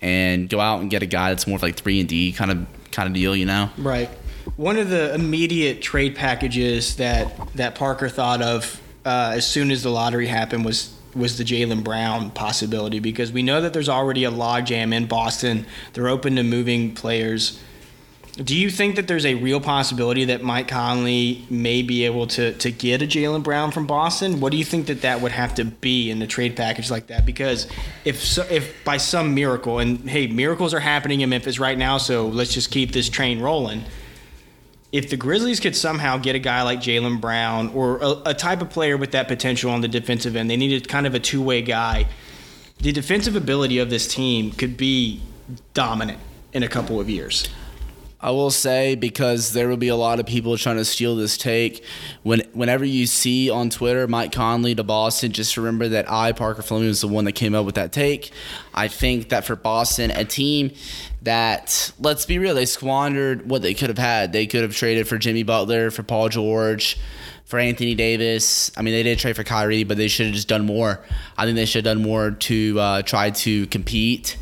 and 0.00 0.48
go 0.48 0.60
out 0.60 0.80
and 0.80 0.90
get 0.90 1.02
a 1.02 1.06
guy 1.06 1.30
that's 1.30 1.46
more 1.46 1.56
of 1.56 1.62
like 1.62 1.76
three 1.76 2.00
and 2.00 2.08
D 2.08 2.32
kind 2.32 2.50
of 2.50 2.66
kind 2.92 3.08
of 3.08 3.14
deal, 3.14 3.34
you 3.34 3.46
know. 3.46 3.70
Right. 3.78 4.08
One 4.56 4.76
of 4.76 4.90
the 4.90 5.14
immediate 5.14 5.80
trade 5.80 6.14
packages 6.14 6.96
that 6.96 7.54
that 7.54 7.74
Parker 7.74 8.08
thought 8.08 8.42
of 8.42 8.80
uh, 9.04 9.32
as 9.34 9.46
soon 9.46 9.70
as 9.70 9.82
the 9.82 9.90
lottery 9.90 10.26
happened 10.26 10.64
was 10.64 10.94
was 11.14 11.38
the 11.38 11.44
Jaylen 11.44 11.84
Brown 11.84 12.30
possibility 12.30 12.98
because 12.98 13.32
we 13.32 13.42
know 13.42 13.60
that 13.60 13.72
there's 13.72 13.88
already 13.88 14.24
a 14.24 14.30
logjam 14.30 14.94
in 14.94 15.06
Boston. 15.06 15.66
They're 15.92 16.08
open 16.08 16.36
to 16.36 16.42
moving 16.42 16.94
players. 16.94 17.60
Do 18.36 18.56
you 18.56 18.70
think 18.70 18.96
that 18.96 19.08
there's 19.08 19.26
a 19.26 19.34
real 19.34 19.60
possibility 19.60 20.24
that 20.26 20.42
Mike 20.42 20.66
Conley 20.66 21.44
may 21.50 21.82
be 21.82 22.06
able 22.06 22.26
to, 22.28 22.54
to 22.54 22.70
get 22.70 23.02
a 23.02 23.06
Jaylen 23.06 23.42
Brown 23.42 23.72
from 23.72 23.86
Boston? 23.86 24.40
What 24.40 24.52
do 24.52 24.56
you 24.58 24.64
think 24.64 24.86
that 24.86 25.02
that 25.02 25.20
would 25.20 25.32
have 25.32 25.54
to 25.56 25.66
be 25.66 26.10
in 26.10 26.22
a 26.22 26.26
trade 26.26 26.56
package 26.56 26.90
like 26.90 27.08
that? 27.08 27.26
Because 27.26 27.68
if 28.06 28.24
so, 28.24 28.46
if 28.50 28.82
by 28.84 28.96
some 28.96 29.34
miracle, 29.34 29.80
and 29.80 30.08
hey, 30.08 30.28
miracles 30.28 30.72
are 30.72 30.80
happening 30.80 31.20
in 31.20 31.28
Memphis 31.28 31.58
right 31.58 31.76
now, 31.76 31.98
so 31.98 32.26
let's 32.26 32.54
just 32.54 32.70
keep 32.70 32.92
this 32.92 33.10
train 33.10 33.38
rolling. 33.38 33.84
If 34.92 35.08
the 35.08 35.16
Grizzlies 35.16 35.58
could 35.58 35.74
somehow 35.74 36.18
get 36.18 36.36
a 36.36 36.38
guy 36.38 36.62
like 36.62 36.80
Jaylen 36.80 37.18
Brown 37.18 37.70
or 37.70 37.98
a, 38.02 38.22
a 38.26 38.34
type 38.34 38.60
of 38.60 38.68
player 38.68 38.98
with 38.98 39.12
that 39.12 39.26
potential 39.26 39.70
on 39.70 39.80
the 39.80 39.88
defensive 39.88 40.36
end, 40.36 40.50
they 40.50 40.56
needed 40.56 40.86
kind 40.86 41.06
of 41.06 41.14
a 41.14 41.18
two 41.18 41.42
way 41.42 41.62
guy. 41.62 42.06
The 42.78 42.92
defensive 42.92 43.34
ability 43.34 43.78
of 43.78 43.88
this 43.88 44.06
team 44.06 44.50
could 44.52 44.76
be 44.76 45.22
dominant 45.72 46.18
in 46.52 46.62
a 46.62 46.68
couple 46.68 47.00
of 47.00 47.08
years. 47.08 47.48
I 48.22 48.30
will 48.30 48.52
say 48.52 48.94
because 48.94 49.52
there 49.52 49.68
will 49.68 49.76
be 49.76 49.88
a 49.88 49.96
lot 49.96 50.20
of 50.20 50.26
people 50.26 50.56
trying 50.56 50.76
to 50.76 50.84
steal 50.84 51.16
this 51.16 51.36
take. 51.36 51.84
When 52.22 52.40
whenever 52.52 52.84
you 52.84 53.06
see 53.06 53.50
on 53.50 53.68
Twitter 53.68 54.06
Mike 54.06 54.30
Conley 54.30 54.76
to 54.76 54.84
Boston, 54.84 55.32
just 55.32 55.56
remember 55.56 55.88
that 55.88 56.10
I 56.10 56.30
Parker 56.30 56.62
Fleming 56.62 56.88
was 56.88 57.00
the 57.00 57.08
one 57.08 57.24
that 57.24 57.32
came 57.32 57.54
up 57.54 57.66
with 57.66 57.74
that 57.74 57.92
take. 57.92 58.30
I 58.72 58.86
think 58.86 59.30
that 59.30 59.44
for 59.44 59.56
Boston, 59.56 60.12
a 60.12 60.24
team 60.24 60.72
that 61.22 61.92
let's 61.98 62.24
be 62.24 62.38
real, 62.38 62.54
they 62.54 62.64
squandered 62.64 63.50
what 63.50 63.62
they 63.62 63.74
could 63.74 63.88
have 63.88 63.98
had. 63.98 64.32
They 64.32 64.46
could 64.46 64.62
have 64.62 64.76
traded 64.76 65.08
for 65.08 65.18
Jimmy 65.18 65.42
Butler, 65.42 65.90
for 65.90 66.04
Paul 66.04 66.28
George, 66.28 66.98
for 67.44 67.58
Anthony 67.58 67.96
Davis. 67.96 68.70
I 68.76 68.82
mean, 68.82 68.94
they 68.94 69.02
did 69.02 69.18
trade 69.18 69.34
for 69.34 69.44
Kyrie, 69.44 69.82
but 69.82 69.96
they 69.96 70.06
should 70.06 70.26
have 70.26 70.34
just 70.36 70.48
done 70.48 70.64
more. 70.64 71.00
I 71.36 71.44
think 71.44 71.56
they 71.56 71.64
should 71.64 71.84
have 71.84 71.96
done 71.96 72.04
more 72.04 72.30
to 72.30 72.78
uh, 72.78 73.02
try 73.02 73.30
to 73.30 73.66
compete 73.66 74.36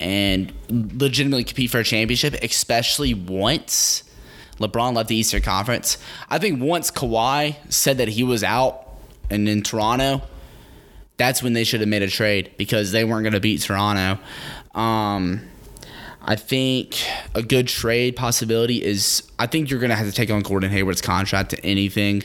and 0.00 0.52
legitimately 0.68 1.44
compete 1.44 1.70
for 1.70 1.78
a 1.78 1.84
championship, 1.84 2.34
especially 2.42 3.14
once 3.14 4.04
LeBron 4.58 4.94
left 4.94 5.08
the 5.08 5.16
Eastern 5.16 5.42
Conference. 5.42 5.98
I 6.28 6.38
think 6.38 6.62
once 6.62 6.90
Kawhi 6.90 7.56
said 7.72 7.98
that 7.98 8.08
he 8.08 8.22
was 8.22 8.44
out 8.44 8.86
and 9.30 9.48
in 9.48 9.62
Toronto, 9.62 10.22
that's 11.16 11.42
when 11.42 11.52
they 11.52 11.64
should 11.64 11.80
have 11.80 11.88
made 11.88 12.02
a 12.02 12.08
trade 12.08 12.52
because 12.56 12.92
they 12.92 13.04
weren't 13.04 13.24
going 13.24 13.34
to 13.34 13.40
beat 13.40 13.60
Toronto. 13.60 14.20
Um, 14.74 15.42
I 16.20 16.36
think 16.36 17.04
a 17.34 17.42
good 17.42 17.68
trade 17.68 18.16
possibility 18.16 18.82
is 18.82 19.22
I 19.38 19.46
think 19.46 19.70
you're 19.70 19.80
going 19.80 19.90
to 19.90 19.96
have 19.96 20.06
to 20.06 20.12
take 20.12 20.30
on 20.30 20.40
Gordon 20.40 20.70
Hayward's 20.70 21.02
contract 21.02 21.50
to 21.50 21.64
anything 21.64 22.24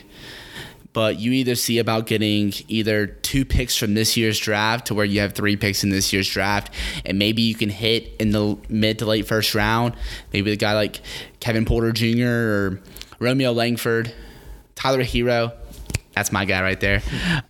but 0.92 1.18
you 1.18 1.32
either 1.32 1.54
see 1.54 1.78
about 1.78 2.06
getting 2.06 2.52
either 2.68 3.06
two 3.06 3.44
picks 3.44 3.76
from 3.76 3.94
this 3.94 4.16
year's 4.16 4.38
draft 4.38 4.86
to 4.86 4.94
where 4.94 5.04
you 5.04 5.20
have 5.20 5.32
three 5.34 5.56
picks 5.56 5.84
in 5.84 5.90
this 5.90 6.12
year's 6.12 6.28
draft, 6.28 6.72
and 7.04 7.18
maybe 7.18 7.42
you 7.42 7.54
can 7.54 7.68
hit 7.68 8.12
in 8.18 8.30
the 8.30 8.58
mid 8.68 8.98
to 8.98 9.06
late 9.06 9.26
first 9.26 9.54
round. 9.54 9.94
Maybe 10.32 10.50
the 10.50 10.56
guy 10.56 10.74
like 10.74 11.00
Kevin 11.38 11.64
Porter 11.64 11.92
Jr. 11.92 12.26
or 12.26 12.80
Romeo 13.20 13.52
Langford, 13.52 14.12
Tyler 14.74 15.04
Herro. 15.04 15.52
That's 16.12 16.32
my 16.32 16.44
guy 16.44 16.60
right 16.60 16.80
there. 16.80 17.02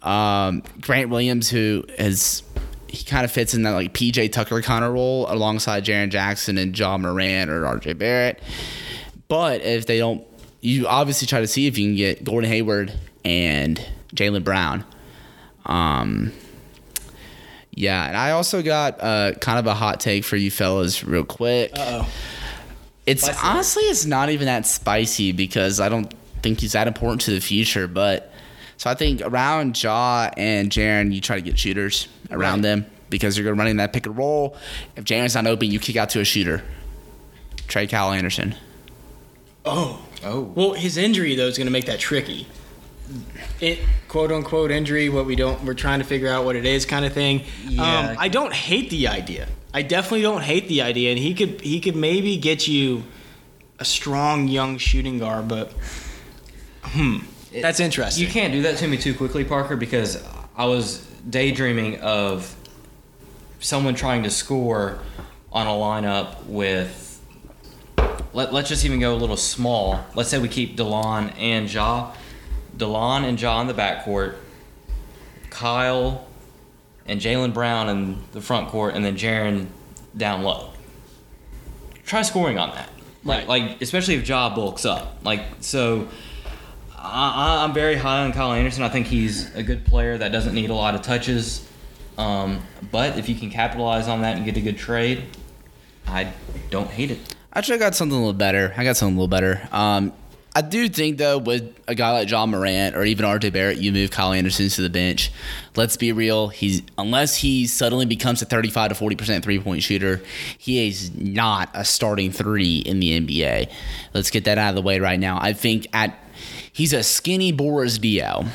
Um, 0.02 0.62
Grant 0.80 1.08
Williams, 1.08 1.48
who 1.48 1.84
is 1.98 2.42
he 2.88 3.04
kind 3.04 3.24
of 3.24 3.30
fits 3.30 3.54
in 3.54 3.62
that 3.62 3.70
like 3.70 3.94
PJ 3.94 4.32
Tucker 4.32 4.60
kind 4.62 4.84
of 4.84 4.92
role 4.92 5.26
alongside 5.28 5.84
Jaren 5.84 6.10
Jackson 6.10 6.58
and 6.58 6.76
Ja 6.76 6.98
Morant 6.98 7.48
or 7.48 7.62
RJ 7.62 7.96
Barrett. 7.96 8.42
But 9.28 9.62
if 9.62 9.86
they 9.86 9.98
don't, 9.98 10.26
you 10.60 10.88
obviously 10.88 11.26
try 11.26 11.40
to 11.40 11.46
see 11.46 11.66
if 11.68 11.78
you 11.78 11.86
can 11.86 11.96
get 11.96 12.24
Gordon 12.24 12.50
Hayward 12.50 12.92
and 13.24 13.84
Jaylen 14.14 14.44
Brown. 14.44 14.84
Um, 15.66 16.32
yeah, 17.72 18.06
and 18.06 18.16
I 18.16 18.32
also 18.32 18.62
got 18.62 19.00
uh, 19.00 19.32
kind 19.40 19.58
of 19.58 19.66
a 19.66 19.74
hot 19.74 20.00
take 20.00 20.24
for 20.24 20.36
you 20.36 20.50
fellas, 20.50 21.04
real 21.04 21.24
quick. 21.24 21.70
Uh-oh. 21.74 22.08
It's 23.06 23.22
Spicy. 23.22 23.38
honestly, 23.42 23.82
it's 23.84 24.04
not 24.06 24.30
even 24.30 24.46
that 24.46 24.66
spicy 24.66 25.32
because 25.32 25.80
I 25.80 25.88
don't 25.88 26.12
think 26.42 26.60
he's 26.60 26.72
that 26.72 26.86
important 26.86 27.22
to 27.22 27.30
the 27.32 27.40
future. 27.40 27.86
But 27.88 28.32
so 28.76 28.90
I 28.90 28.94
think 28.94 29.20
around 29.22 29.80
Ja 29.82 30.30
and 30.36 30.70
Jaren, 30.70 31.12
you 31.12 31.20
try 31.20 31.36
to 31.36 31.42
get 31.42 31.58
shooters 31.58 32.08
around 32.30 32.56
Right. 32.58 32.62
them 32.62 32.86
because 33.08 33.36
you're 33.36 33.44
going 33.44 33.54
to 33.54 33.56
be 33.56 33.60
running 33.60 33.76
that 33.78 33.92
pick 33.92 34.06
and 34.06 34.16
roll. 34.16 34.56
If 34.96 35.04
Jaren's 35.04 35.34
not 35.34 35.46
open, 35.46 35.70
you 35.70 35.78
kick 35.80 35.96
out 35.96 36.10
to 36.10 36.20
a 36.20 36.24
shooter. 36.24 36.62
Trey 37.66 37.86
Cal 37.86 38.12
Anderson. 38.12 38.54
Oh. 39.64 40.04
Oh. 40.22 40.40
Well, 40.54 40.72
his 40.74 40.96
injury 40.96 41.34
though 41.34 41.46
is 41.46 41.56
going 41.56 41.66
to 41.66 41.72
make 41.72 41.86
that 41.86 41.98
tricky. 42.00 42.46
It 43.60 43.80
quote 44.08 44.32
unquote 44.32 44.70
injury, 44.70 45.08
what 45.08 45.26
we 45.26 45.36
don't, 45.36 45.62
we're 45.64 45.74
trying 45.74 45.98
to 45.98 46.04
figure 46.04 46.28
out 46.28 46.44
what 46.44 46.56
it 46.56 46.64
is, 46.64 46.86
kind 46.86 47.04
of 47.04 47.12
thing. 47.12 47.44
Yeah. 47.66 48.10
Um, 48.10 48.16
I 48.18 48.28
don't 48.28 48.52
hate 48.52 48.90
the 48.90 49.08
idea. 49.08 49.48
I 49.72 49.82
definitely 49.82 50.22
don't 50.22 50.42
hate 50.42 50.68
the 50.68 50.82
idea, 50.82 51.10
and 51.10 51.18
he 51.18 51.34
could 51.34 51.60
he 51.60 51.80
could 51.80 51.94
maybe 51.94 52.36
get 52.36 52.66
you 52.66 53.04
a 53.78 53.84
strong 53.84 54.48
young 54.48 54.78
shooting 54.78 55.18
guard, 55.18 55.48
but 55.48 55.72
hmm, 56.82 57.18
that's 57.52 57.80
interesting. 57.80 58.24
You 58.24 58.30
can't 58.30 58.52
do 58.52 58.62
that 58.62 58.78
to 58.78 58.88
me 58.88 58.96
too 58.96 59.14
quickly, 59.14 59.44
Parker, 59.44 59.76
because 59.76 60.22
I 60.56 60.66
was 60.66 61.06
daydreaming 61.28 62.00
of 62.00 62.54
someone 63.60 63.94
trying 63.94 64.24
to 64.24 64.30
score 64.30 64.98
on 65.52 65.66
a 65.66 65.70
lineup 65.70 66.44
with. 66.46 67.06
Let, 68.32 68.52
let's 68.52 68.68
just 68.68 68.84
even 68.84 69.00
go 69.00 69.14
a 69.14 69.16
little 69.16 69.36
small. 69.36 70.04
Let's 70.14 70.28
say 70.28 70.38
we 70.38 70.48
keep 70.48 70.76
DeLon 70.76 71.34
and 71.36 71.72
Ja. 71.72 72.12
DeLon 72.80 73.24
and 73.24 73.40
Ja 73.40 73.60
in 73.60 73.66
the 73.66 73.74
backcourt. 73.74 74.34
Kyle 75.50 76.26
and 77.06 77.20
Jaylen 77.20 77.52
Brown 77.52 77.88
in 77.88 78.18
the 78.32 78.40
front 78.40 78.68
court, 78.68 78.94
and 78.94 79.04
then 79.04 79.16
Jaren 79.16 79.66
down 80.16 80.42
low. 80.42 80.70
Try 82.04 82.22
scoring 82.22 82.58
on 82.58 82.70
that. 82.74 82.88
Like, 83.24 83.46
like 83.48 83.82
especially 83.82 84.14
if 84.14 84.26
Ja 84.28 84.54
bulks 84.54 84.84
up. 84.84 85.18
Like, 85.22 85.42
so 85.60 86.08
I, 86.96 87.58
I- 87.60 87.64
I'm 87.64 87.72
very 87.74 87.96
high 87.96 88.24
on 88.24 88.32
Kyle 88.32 88.52
Anderson. 88.52 88.82
I 88.82 88.88
think 88.88 89.06
he's 89.06 89.54
a 89.54 89.62
good 89.62 89.84
player 89.84 90.18
that 90.18 90.32
doesn't 90.32 90.54
need 90.54 90.70
a 90.70 90.74
lot 90.74 90.94
of 90.94 91.02
touches. 91.02 91.66
Um, 92.18 92.62
but 92.90 93.18
if 93.18 93.28
you 93.28 93.34
can 93.34 93.50
capitalize 93.50 94.08
on 94.08 94.22
that 94.22 94.36
and 94.36 94.44
get 94.44 94.56
a 94.56 94.60
good 94.60 94.76
trade, 94.78 95.24
I 96.06 96.32
don't 96.70 96.90
hate 96.90 97.10
it. 97.10 97.18
Actually, 97.52 97.76
I 97.76 97.78
got 97.78 97.94
something 97.94 98.16
a 98.16 98.20
little 98.20 98.32
better. 98.32 98.72
I 98.76 98.84
got 98.84 98.96
something 98.96 99.16
a 99.16 99.20
little 99.20 99.28
better. 99.28 99.66
Um, 99.72 100.12
I 100.60 100.62
do 100.62 100.90
think 100.90 101.16
though, 101.16 101.38
with 101.38 101.74
a 101.88 101.94
guy 101.94 102.12
like 102.12 102.30
Ja 102.30 102.44
Morant 102.44 102.94
or 102.94 103.02
even 103.02 103.24
RJ 103.24 103.50
Barrett, 103.50 103.78
you 103.78 103.92
move 103.92 104.10
Kyle 104.10 104.34
Anderson 104.34 104.68
to 104.68 104.82
the 104.82 104.90
bench. 104.90 105.32
Let's 105.74 105.96
be 105.96 106.12
real. 106.12 106.48
He's 106.48 106.82
unless 106.98 107.36
he 107.36 107.66
suddenly 107.66 108.04
becomes 108.04 108.42
a 108.42 108.44
35 108.44 108.90
to 108.90 108.94
40 108.94 109.16
percent 109.16 109.42
three 109.42 109.58
point 109.58 109.82
shooter, 109.82 110.20
he 110.58 110.86
is 110.86 111.16
not 111.16 111.70
a 111.72 111.82
starting 111.82 112.30
three 112.30 112.80
in 112.80 113.00
the 113.00 113.18
NBA. 113.18 113.72
Let's 114.12 114.28
get 114.28 114.44
that 114.44 114.58
out 114.58 114.68
of 114.68 114.74
the 114.74 114.82
way 114.82 114.98
right 114.98 115.18
now. 115.18 115.38
I 115.40 115.54
think 115.54 115.86
at 115.94 116.14
he's 116.70 116.92
a 116.92 117.02
skinny 117.02 117.52
Boris 117.52 117.98
Diaw, 117.98 118.46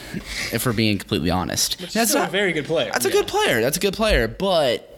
if 0.54 0.64
we're 0.64 0.74
being 0.74 1.00
completely 1.00 1.32
honest. 1.32 1.80
That's 1.92 2.12
still 2.12 2.22
a 2.22 2.28
very 2.28 2.54
good 2.54 2.66
player. 2.66 2.92
That's 2.92 3.06
a 3.06 3.10
good 3.10 3.26
player. 3.26 3.62
That's 3.62 3.78
a 3.78 3.80
good 3.80 3.96
player, 3.96 4.28
but 4.28 4.95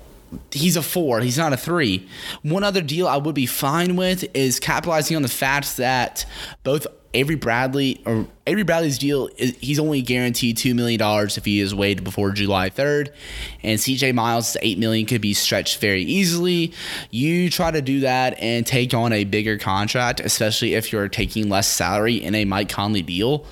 he's 0.51 0.75
a 0.75 0.81
four. 0.81 1.21
He's 1.21 1.37
not 1.37 1.53
a 1.53 1.57
three. 1.57 2.07
One 2.41 2.63
other 2.63 2.81
deal 2.81 3.07
I 3.07 3.17
would 3.17 3.35
be 3.35 3.45
fine 3.45 3.95
with 3.95 4.25
is 4.35 4.59
capitalizing 4.59 5.15
on 5.15 5.21
the 5.21 5.27
fact 5.27 5.77
that 5.77 6.25
both 6.63 6.87
Avery 7.13 7.35
Bradley 7.35 8.01
or 8.05 8.27
Avery 8.45 8.63
Bradley's 8.63 8.97
deal 8.97 9.29
is 9.37 9.57
he's 9.59 9.79
only 9.79 10.01
guaranteed 10.01 10.57
two 10.57 10.75
million 10.75 10.99
dollars 10.99 11.37
if 11.37 11.45
he 11.45 11.59
is 11.59 11.73
waived 11.73 12.03
before 12.03 12.31
July 12.31 12.69
third, 12.69 13.11
and 13.63 13.79
CJ 13.79 14.13
Miles' 14.13 14.57
eight 14.61 14.77
million 14.77 15.05
could 15.05 15.21
be 15.21 15.33
stretched 15.33 15.79
very 15.79 16.03
easily. 16.03 16.73
You 17.09 17.49
try 17.49 17.71
to 17.71 17.81
do 17.81 18.01
that 18.01 18.37
and 18.39 18.65
take 18.67 18.93
on 18.93 19.13
a 19.13 19.23
bigger 19.23 19.57
contract, 19.57 20.19
especially 20.19 20.75
if 20.75 20.91
you're 20.91 21.07
taking 21.07 21.49
less 21.49 21.67
salary 21.67 22.15
in 22.15 22.35
a 22.35 22.45
Mike 22.45 22.69
Conley 22.69 23.01
deal. 23.01 23.45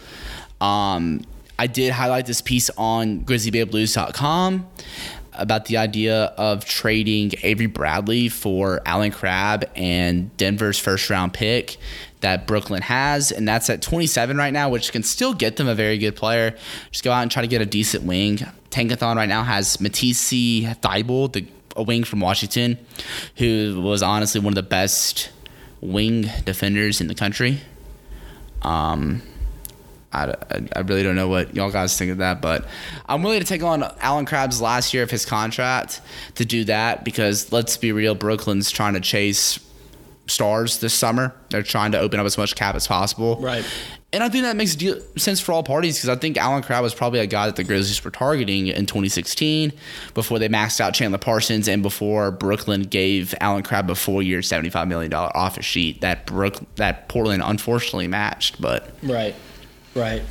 Um, 0.62 1.22
I 1.58 1.68
did 1.68 1.92
highlight 1.92 2.26
this 2.26 2.42
piece 2.42 2.70
on 2.78 3.22
GrizzlyBearBlues.com 3.22 4.68
about 5.38 5.66
the 5.66 5.78
idea 5.78 6.26
of 6.38 6.66
trading 6.66 7.32
Avery 7.44 7.66
Bradley 7.66 8.30
for 8.30 8.82
Allen 8.86 9.12
Crabbe 9.12 9.66
and 9.76 10.36
Denver's 10.38 10.80
first 10.80 11.10
round 11.10 11.34
pick 11.34 11.78
that 12.22 12.48
Brooklyn 12.48 12.82
has, 12.82 13.32
and 13.32 13.48
that's 13.48 13.70
at 13.70 13.82
27 13.82 14.38
right 14.38 14.54
now, 14.54 14.70
which 14.70 14.92
can 14.92 15.04
still 15.04 15.34
get 15.34 15.58
them 15.58 15.68
a 15.68 15.76
very 15.76 15.98
good 15.98 16.16
player. 16.16 16.56
Just 16.92 17.04
go 17.04 17.12
out 17.12 17.22
and 17.22 17.30
try 17.30 17.42
to 17.42 17.48
get 17.48 17.62
a 17.62 17.66
decent 17.66 18.04
wing. 18.04 18.40
Tankathon 18.72 19.16
right 19.16 19.30
now 19.30 19.44
has 19.44 19.80
Matisse 19.80 20.32
Thybulle, 20.32 21.32
the 21.32 21.46
a 21.76 21.84
wing 21.84 22.04
from 22.04 22.22
Washington, 22.22 22.78
who 23.38 23.82
was 23.82 24.02
honestly 24.02 24.40
one 24.40 24.52
of 24.52 24.56
the 24.56 24.64
best 24.64 25.30
wing 25.82 26.30
defenders 26.46 27.02
in 27.02 27.08
the 27.08 27.16
country. 27.16 27.60
Um, 28.62 29.22
I, 30.16 30.34
I- 30.76 30.80
really 30.82 31.04
don't 31.04 31.16
know 31.16 31.28
what 31.28 31.56
y'all 31.56 31.72
guys 31.72 31.98
think 31.98 32.12
of 32.12 32.18
that, 32.20 32.42
but 32.42 32.66
I'm 33.08 33.22
willing 33.24 33.40
to 33.40 33.46
take 33.46 33.64
on 33.64 33.84
Allen 34.02 34.26
Crabbe's 34.26 34.62
last 34.62 34.94
year 34.94 35.04
of 35.04 35.12
his 35.12 35.26
contract 35.26 36.02
to 36.36 36.46
do 36.46 36.64
that 36.66 37.04
because 37.04 37.52
let's 37.52 37.78
be 37.78 37.92
real, 37.92 38.16
Brooklyn's 38.16 38.72
trying 38.72 38.94
to 38.94 39.02
chase 39.02 39.60
stars 40.28 40.80
this 40.80 40.94
summer. 40.94 41.36
They're 41.50 41.62
trying 41.64 41.92
to 41.92 42.00
open 42.00 42.20
up 42.20 42.26
as 42.26 42.38
much 42.38 42.56
cap 42.56 42.76
as 42.76 42.88
possible. 42.88 43.38
Right. 43.40 43.64
And 44.14 44.24
I 44.24 44.30
think 44.30 44.44
that 44.44 44.56
makes 44.56 44.76
deal- 44.76 45.00
sense 45.18 45.42
for 45.42 45.52
all 45.52 45.62
parties 45.62 45.98
because 45.98 46.10
I 46.10 46.16
think 46.16 46.38
Allen 46.38 46.64
Crabbe 46.64 46.82
was 46.84 46.94
probably 46.96 47.20
a 47.20 47.28
guy 47.28 47.48
that 47.48 47.58
the 47.58 47.66
Grizzlies 47.66 48.02
were 48.04 48.12
targeting 48.12 48.68
in 48.68 48.86
2016 48.86 49.74
before 50.14 50.40
they 50.40 50.48
maxed 50.48 50.80
out 50.80 50.94
Chandler 50.94 51.18
Parsons 51.18 51.68
and 51.68 51.84
before 51.84 52.32
Brooklyn 52.32 52.84
gave 52.84 53.36
Allen 53.42 53.62
Crabbe 53.62 53.92
a 53.92 53.96
four-year, 53.96 54.40
$75 54.40 54.88
million 54.88 55.14
offer 55.14 55.62
sheet 55.62 56.00
that 56.02 56.26
Brook 56.26 56.56
that 56.78 57.10
Portland 57.10 57.44
unfortunately 57.46 58.08
matched. 58.08 58.62
But 58.62 58.90
Right. 59.04 59.36
Right. 59.96 60.22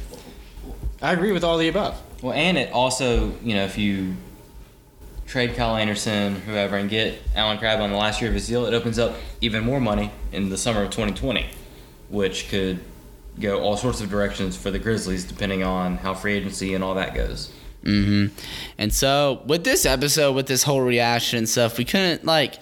I 1.03 1.12
agree 1.12 1.33
with 1.33 1.42
all 1.42 1.59
the 1.59 1.68
above. 1.68 2.00
Well, 2.22 2.35
and 2.35 2.57
it 2.57 2.72
also, 2.72 3.33
you 3.42 3.55
know, 3.55 3.64
if 3.64 3.77
you 3.77 4.14
trade 5.27 5.57
Kyle 5.57 5.77
Anderson, 5.77 6.37
whoever, 6.37 6.77
and 6.77 6.88
get 6.88 7.20
Allen 7.35 7.59
Crabbe 7.59 7.81
on 7.81 7.90
the 7.90 7.96
last 7.96 8.20
year 8.20 8.29
of 8.29 8.35
his 8.35 8.46
deal, 8.46 8.66
it 8.66 8.74
opens 8.74 8.98
up 8.98 9.16
even 9.40 9.64
more 9.64 9.81
money 9.81 10.11
in 10.33 10.50
the 10.50 10.57
summer 10.57 10.83
of 10.83 10.90
2020, 10.90 11.46
which 12.09 12.48
could 12.50 12.81
go 13.40 13.61
all 13.61 13.77
sorts 13.77 14.00
of 14.00 14.11
directions 14.11 14.57
for 14.57 14.70
the 14.70 14.79
Grizzlies 14.79 15.24
depending 15.24 15.62
on 15.62 15.96
how 15.96 16.14
free 16.14 16.35
agency 16.35 16.74
and 16.74 16.85
all 16.85 16.94
that 16.94 17.14
goes. 17.14 17.53
Mm-hmm. 17.83 18.35
And 18.79 18.92
so 18.92 19.42
with 19.46 19.64
this 19.64 19.85
episode, 19.85 20.33
with 20.33 20.46
this 20.46 20.62
whole 20.62 20.83
reaction 20.83 21.38
and 21.38 21.48
stuff, 21.48 21.79
we 21.79 21.85
couldn't 21.85 22.24
like. 22.24 22.55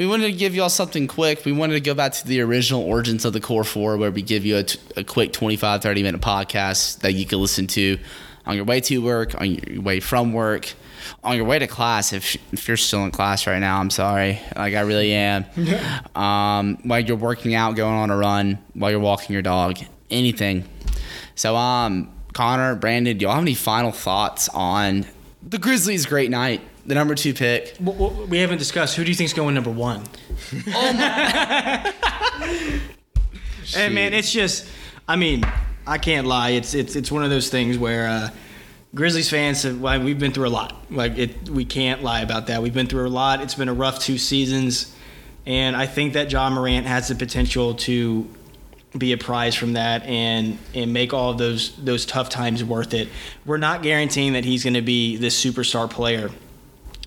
We 0.00 0.06
wanted 0.06 0.28
to 0.28 0.32
give 0.32 0.54
y'all 0.54 0.70
something 0.70 1.06
quick. 1.06 1.44
We 1.44 1.52
wanted 1.52 1.74
to 1.74 1.80
go 1.80 1.92
back 1.92 2.12
to 2.12 2.26
the 2.26 2.40
original 2.40 2.82
origins 2.82 3.26
of 3.26 3.34
the 3.34 3.40
Core 3.40 3.64
Four, 3.64 3.98
where 3.98 4.10
we 4.10 4.22
give 4.22 4.46
you 4.46 4.56
a, 4.56 4.62
t- 4.62 4.80
a 4.96 5.04
quick 5.04 5.30
25, 5.30 5.82
30 5.82 6.02
minute 6.02 6.22
podcast 6.22 7.00
that 7.00 7.12
you 7.12 7.26
can 7.26 7.38
listen 7.38 7.66
to 7.66 7.98
on 8.46 8.56
your 8.56 8.64
way 8.64 8.80
to 8.80 8.96
work, 9.02 9.38
on 9.38 9.50
your 9.50 9.82
way 9.82 10.00
from 10.00 10.32
work, 10.32 10.72
on 11.22 11.36
your 11.36 11.44
way 11.44 11.58
to 11.58 11.66
class. 11.66 12.14
If, 12.14 12.34
if 12.50 12.66
you're 12.66 12.78
still 12.78 13.04
in 13.04 13.10
class 13.10 13.46
right 13.46 13.58
now, 13.58 13.78
I'm 13.78 13.90
sorry. 13.90 14.40
Like, 14.56 14.72
I 14.72 14.80
really 14.80 15.12
am. 15.12 15.44
um, 16.14 16.78
while 16.82 17.00
you're 17.00 17.18
working 17.18 17.54
out, 17.54 17.76
going 17.76 17.92
on 17.94 18.08
a 18.08 18.16
run, 18.16 18.58
while 18.72 18.90
you're 18.90 19.00
walking 19.00 19.34
your 19.34 19.42
dog, 19.42 19.80
anything. 20.10 20.64
So, 21.34 21.56
um, 21.56 22.10
Connor, 22.32 22.74
Brandon, 22.74 23.18
do 23.18 23.24
y'all 23.24 23.34
have 23.34 23.42
any 23.42 23.54
final 23.54 23.92
thoughts 23.92 24.48
on 24.48 25.04
the 25.46 25.58
Grizzlies' 25.58 26.06
great 26.06 26.30
night, 26.30 26.62
the 26.86 26.94
number 26.94 27.14
two 27.14 27.34
pick? 27.34 27.76
W- 27.78 27.98
w- 27.98 28.26
We 28.26 28.38
haven't 28.38 28.58
discussed 28.58 28.96
who 28.96 29.04
do 29.04 29.10
you 29.10 29.14
think's 29.16 29.32
going 29.32 29.54
number 29.54 29.70
one? 29.70 30.02
oh 30.74 30.92
my! 30.92 31.92
hey 33.66 33.88
man, 33.88 34.12
it's 34.14 34.32
just, 34.32 34.66
I 35.08 35.16
mean, 35.16 35.44
I 35.86 35.98
can't 35.98 36.26
lie. 36.26 36.50
It's 36.50 36.74
it's 36.74 36.96
it's 36.96 37.10
one 37.10 37.24
of 37.24 37.30
those 37.30 37.48
things 37.50 37.78
where 37.78 38.06
uh, 38.08 38.30
Grizzlies 38.94 39.30
fans 39.30 39.62
have. 39.62 39.80
Well, 39.80 40.00
we've 40.02 40.18
been 40.18 40.32
through 40.32 40.48
a 40.48 40.50
lot. 40.50 40.76
Like 40.90 41.16
it, 41.18 41.48
we 41.48 41.64
can't 41.64 42.02
lie 42.02 42.20
about 42.20 42.46
that. 42.48 42.62
We've 42.62 42.74
been 42.74 42.86
through 42.86 43.06
a 43.06 43.08
lot. 43.08 43.40
It's 43.40 43.54
been 43.54 43.68
a 43.68 43.74
rough 43.74 43.98
two 44.00 44.18
seasons, 44.18 44.94
and 45.46 45.76
I 45.76 45.86
think 45.86 46.12
that 46.14 46.30
Ja 46.32 46.48
Morant 46.50 46.86
has 46.86 47.08
the 47.08 47.14
potential 47.14 47.74
to 47.74 48.28
be 48.98 49.12
a 49.12 49.18
prize 49.18 49.54
from 49.54 49.74
that 49.74 50.02
and 50.04 50.58
and 50.74 50.92
make 50.92 51.14
all 51.14 51.30
of 51.30 51.38
those 51.38 51.76
those 51.76 52.04
tough 52.04 52.28
times 52.28 52.64
worth 52.64 52.92
it. 52.94 53.08
We're 53.46 53.56
not 53.58 53.82
guaranteeing 53.82 54.32
that 54.34 54.44
he's 54.44 54.64
going 54.64 54.74
to 54.74 54.82
be 54.82 55.16
this 55.16 55.42
superstar 55.44 55.88
player. 55.88 56.30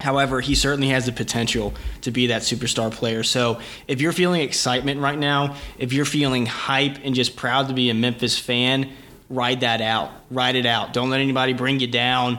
However, 0.03 0.41
he 0.41 0.53
certainly 0.53 0.89
has 0.89 1.05
the 1.05 1.13
potential 1.13 1.73
to 2.01 2.11
be 2.11 2.27
that 2.27 2.41
superstar 2.41 2.91
player. 2.91 3.23
So, 3.23 3.61
if 3.87 4.01
you're 4.01 4.11
feeling 4.11 4.41
excitement 4.41 4.99
right 4.99 5.17
now, 5.17 5.55
if 5.77 5.93
you're 5.93 6.03
feeling 6.03 6.45
hype 6.45 6.97
and 7.05 7.15
just 7.15 7.37
proud 7.37 7.69
to 7.69 7.73
be 7.73 7.89
a 7.89 7.93
Memphis 7.93 8.37
fan, 8.37 8.91
ride 9.29 9.61
that 9.61 9.79
out. 9.79 10.11
Ride 10.29 10.57
it 10.57 10.65
out. 10.65 10.91
Don't 10.91 11.09
let 11.09 11.21
anybody 11.21 11.53
bring 11.53 11.79
you 11.79 11.87
down. 11.87 12.37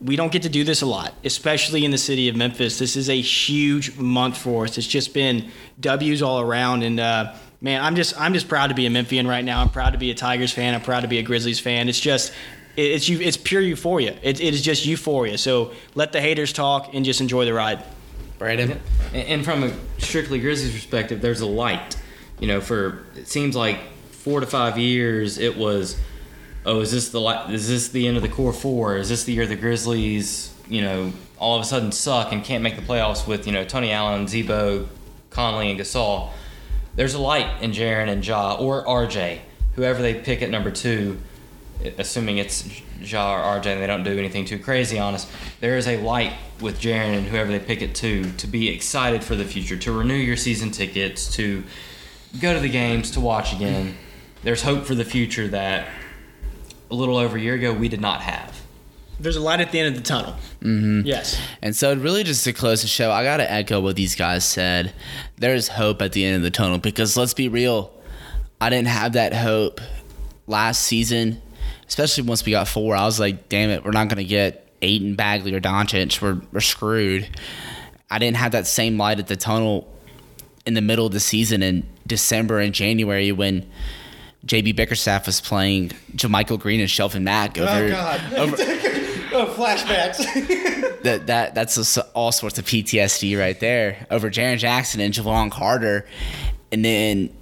We 0.00 0.16
don't 0.16 0.32
get 0.32 0.42
to 0.42 0.48
do 0.48 0.64
this 0.64 0.82
a 0.82 0.86
lot, 0.86 1.14
especially 1.22 1.84
in 1.84 1.92
the 1.92 1.98
city 1.98 2.28
of 2.28 2.34
Memphis. 2.34 2.76
This 2.80 2.96
is 2.96 3.08
a 3.08 3.20
huge 3.20 3.96
month 3.96 4.36
for 4.36 4.64
us. 4.64 4.76
It's 4.76 4.84
just 4.84 5.14
been 5.14 5.52
W's 5.78 6.22
all 6.22 6.40
around, 6.40 6.82
and 6.82 6.98
uh, 6.98 7.34
man, 7.60 7.84
I'm 7.84 7.94
just 7.94 8.20
I'm 8.20 8.34
just 8.34 8.48
proud 8.48 8.70
to 8.70 8.74
be 8.74 8.86
a 8.86 8.90
Memphian 8.90 9.28
right 9.28 9.44
now. 9.44 9.60
I'm 9.60 9.70
proud 9.70 9.90
to 9.90 9.98
be 9.98 10.10
a 10.10 10.14
Tigers 10.14 10.50
fan. 10.50 10.74
I'm 10.74 10.82
proud 10.82 11.02
to 11.02 11.08
be 11.08 11.18
a 11.18 11.22
Grizzlies 11.22 11.60
fan. 11.60 11.88
It's 11.88 12.00
just 12.00 12.32
it's 12.76 13.08
you 13.08 13.20
it's 13.20 13.36
pure 13.36 13.60
euphoria. 13.62 14.16
It, 14.22 14.40
it 14.40 14.54
is 14.54 14.62
just 14.62 14.86
euphoria. 14.86 15.38
So 15.38 15.72
let 15.94 16.12
the 16.12 16.20
haters 16.20 16.52
talk 16.52 16.94
and 16.94 17.04
just 17.04 17.20
enjoy 17.20 17.44
the 17.44 17.54
ride. 17.54 17.82
Brandon? 18.38 18.72
And- 19.12 19.28
And 19.28 19.44
from 19.44 19.62
a 19.64 19.72
strictly 19.98 20.38
Grizzlies 20.40 20.72
perspective, 20.72 21.20
there's 21.22 21.40
a 21.40 21.46
light. 21.46 21.96
You 22.40 22.48
know, 22.48 22.60
for 22.60 23.04
it 23.16 23.28
seems 23.28 23.56
like 23.56 23.78
four 24.10 24.40
to 24.40 24.46
five 24.46 24.76
years, 24.76 25.38
it 25.38 25.56
was, 25.56 25.96
oh, 26.66 26.80
is 26.80 26.90
this 26.92 27.08
the 27.08 27.20
li- 27.20 27.54
is 27.54 27.66
this 27.68 27.88
the 27.88 28.06
end 28.06 28.16
of 28.18 28.22
the 28.22 28.28
core 28.28 28.52
four? 28.52 28.96
Is 28.98 29.08
this 29.08 29.24
the 29.24 29.32
year 29.32 29.46
the 29.46 29.56
Grizzlies, 29.56 30.52
you 30.68 30.82
know, 30.82 31.12
all 31.38 31.56
of 31.56 31.62
a 31.62 31.64
sudden 31.64 31.92
suck 31.92 32.32
and 32.32 32.44
can't 32.44 32.62
make 32.62 32.76
the 32.76 32.82
playoffs 32.82 33.26
with 33.26 33.46
you 33.46 33.52
know 33.52 33.64
Tony 33.64 33.90
Allen, 33.92 34.26
Z-Bo, 34.28 34.86
Conley, 35.30 35.70
and 35.70 35.80
Gasol? 35.80 36.30
There's 36.94 37.14
a 37.14 37.20
light 37.20 37.62
in 37.62 37.72
Jaren 37.72 38.08
and 38.08 38.26
Ja 38.26 38.54
or 38.56 38.84
RJ, 38.84 39.38
whoever 39.76 40.02
they 40.02 40.14
pick 40.14 40.42
at 40.42 40.50
number 40.50 40.70
two, 40.70 41.18
assuming 41.98 42.38
it's 42.38 42.68
Ja 43.00 43.34
or 43.34 43.60
RJ 43.60 43.66
and 43.66 43.82
they 43.82 43.86
don't 43.86 44.02
do 44.02 44.18
anything 44.18 44.44
too 44.44 44.58
crazy 44.58 44.98
on 44.98 45.14
us. 45.14 45.30
There 45.60 45.76
is 45.76 45.86
a 45.86 45.96
light 45.98 46.32
with 46.60 46.80
Jaren 46.80 47.16
and 47.16 47.26
whoever 47.26 47.50
they 47.50 47.58
pick 47.58 47.82
it 47.82 47.94
to 47.96 48.30
to 48.32 48.46
be 48.46 48.68
excited 48.68 49.22
for 49.22 49.34
the 49.34 49.44
future, 49.44 49.76
to 49.76 49.92
renew 49.92 50.14
your 50.14 50.36
season 50.36 50.70
tickets, 50.70 51.34
to 51.36 51.64
go 52.40 52.54
to 52.54 52.60
the 52.60 52.68
games, 52.68 53.10
to 53.12 53.20
watch 53.20 53.52
again. 53.52 53.96
There's 54.42 54.62
hope 54.62 54.84
for 54.84 54.94
the 54.94 55.04
future 55.04 55.48
that 55.48 55.88
a 56.90 56.94
little 56.94 57.16
over 57.16 57.36
a 57.36 57.40
year 57.40 57.54
ago 57.54 57.72
we 57.72 57.88
did 57.88 58.00
not 58.00 58.22
have. 58.22 58.62
There's 59.18 59.36
a 59.36 59.40
light 59.40 59.60
at 59.60 59.72
the 59.72 59.80
end 59.80 59.96
of 59.96 60.02
the 60.02 60.06
tunnel. 60.06 60.34
Mm-hmm. 60.60 61.06
Yes. 61.06 61.40
And 61.62 61.74
so, 61.74 61.94
really, 61.94 62.22
just 62.22 62.44
to 62.44 62.52
close 62.52 62.82
the 62.82 62.88
show, 62.88 63.10
I 63.10 63.24
got 63.24 63.38
to 63.38 63.50
echo 63.50 63.80
what 63.80 63.96
these 63.96 64.14
guys 64.14 64.44
said. 64.44 64.92
There's 65.36 65.68
hope 65.68 66.02
at 66.02 66.12
the 66.12 66.24
end 66.24 66.36
of 66.36 66.42
the 66.42 66.50
tunnel 66.50 66.78
because 66.78 67.16
let's 67.16 67.32
be 67.32 67.48
real, 67.48 67.92
I 68.60 68.68
didn't 68.68 68.88
have 68.88 69.14
that 69.14 69.32
hope 69.32 69.80
last 70.46 70.82
season, 70.82 71.40
especially 71.88 72.24
once 72.24 72.44
we 72.44 72.52
got 72.52 72.68
four. 72.68 72.96
I 72.96 73.04
was 73.04 73.20
like, 73.20 73.48
damn 73.48 73.70
it, 73.70 73.84
we're 73.84 73.90
not 73.90 74.08
going 74.08 74.18
to 74.18 74.24
get 74.24 74.80
Aiden 74.80 75.16
Bagley 75.16 75.54
or 75.54 75.60
Doncic. 75.60 76.20
We're, 76.20 76.40
we're 76.52 76.60
screwed. 76.60 77.28
I 78.10 78.18
didn't 78.18 78.36
have 78.36 78.52
that 78.52 78.66
same 78.66 78.98
light 78.98 79.18
at 79.18 79.26
the 79.26 79.36
tunnel 79.36 79.92
in 80.64 80.74
the 80.74 80.82
middle 80.82 81.06
of 81.06 81.12
the 81.12 81.20
season 81.20 81.62
in 81.62 81.86
December 82.06 82.58
and 82.60 82.74
January 82.74 83.32
when 83.32 83.68
JB 84.46 84.76
Bickerstaff 84.76 85.26
was 85.26 85.40
playing 85.40 85.90
Jamichael 86.14 86.58
Green 86.58 86.80
and 86.80 86.88
Shelvin 86.88 87.22
Mack 87.22 87.58
oh, 87.58 87.62
over, 87.62 87.94
Oh 88.36 88.42
over 89.36 89.50
oh, 89.50 89.54
flashbacks. 89.54 90.18
that 91.02 91.26
that 91.26 91.54
that's 91.54 91.96
a, 91.96 92.02
all 92.14 92.32
sorts 92.32 92.58
of 92.58 92.64
PTSD 92.64 93.38
right 93.38 93.58
there 93.58 94.06
over 94.10 94.30
Jaron 94.30 94.58
Jackson 94.58 95.00
and 95.00 95.12
Javon 95.12 95.50
Carter, 95.50 96.06
and 96.70 96.84
then 96.84 97.36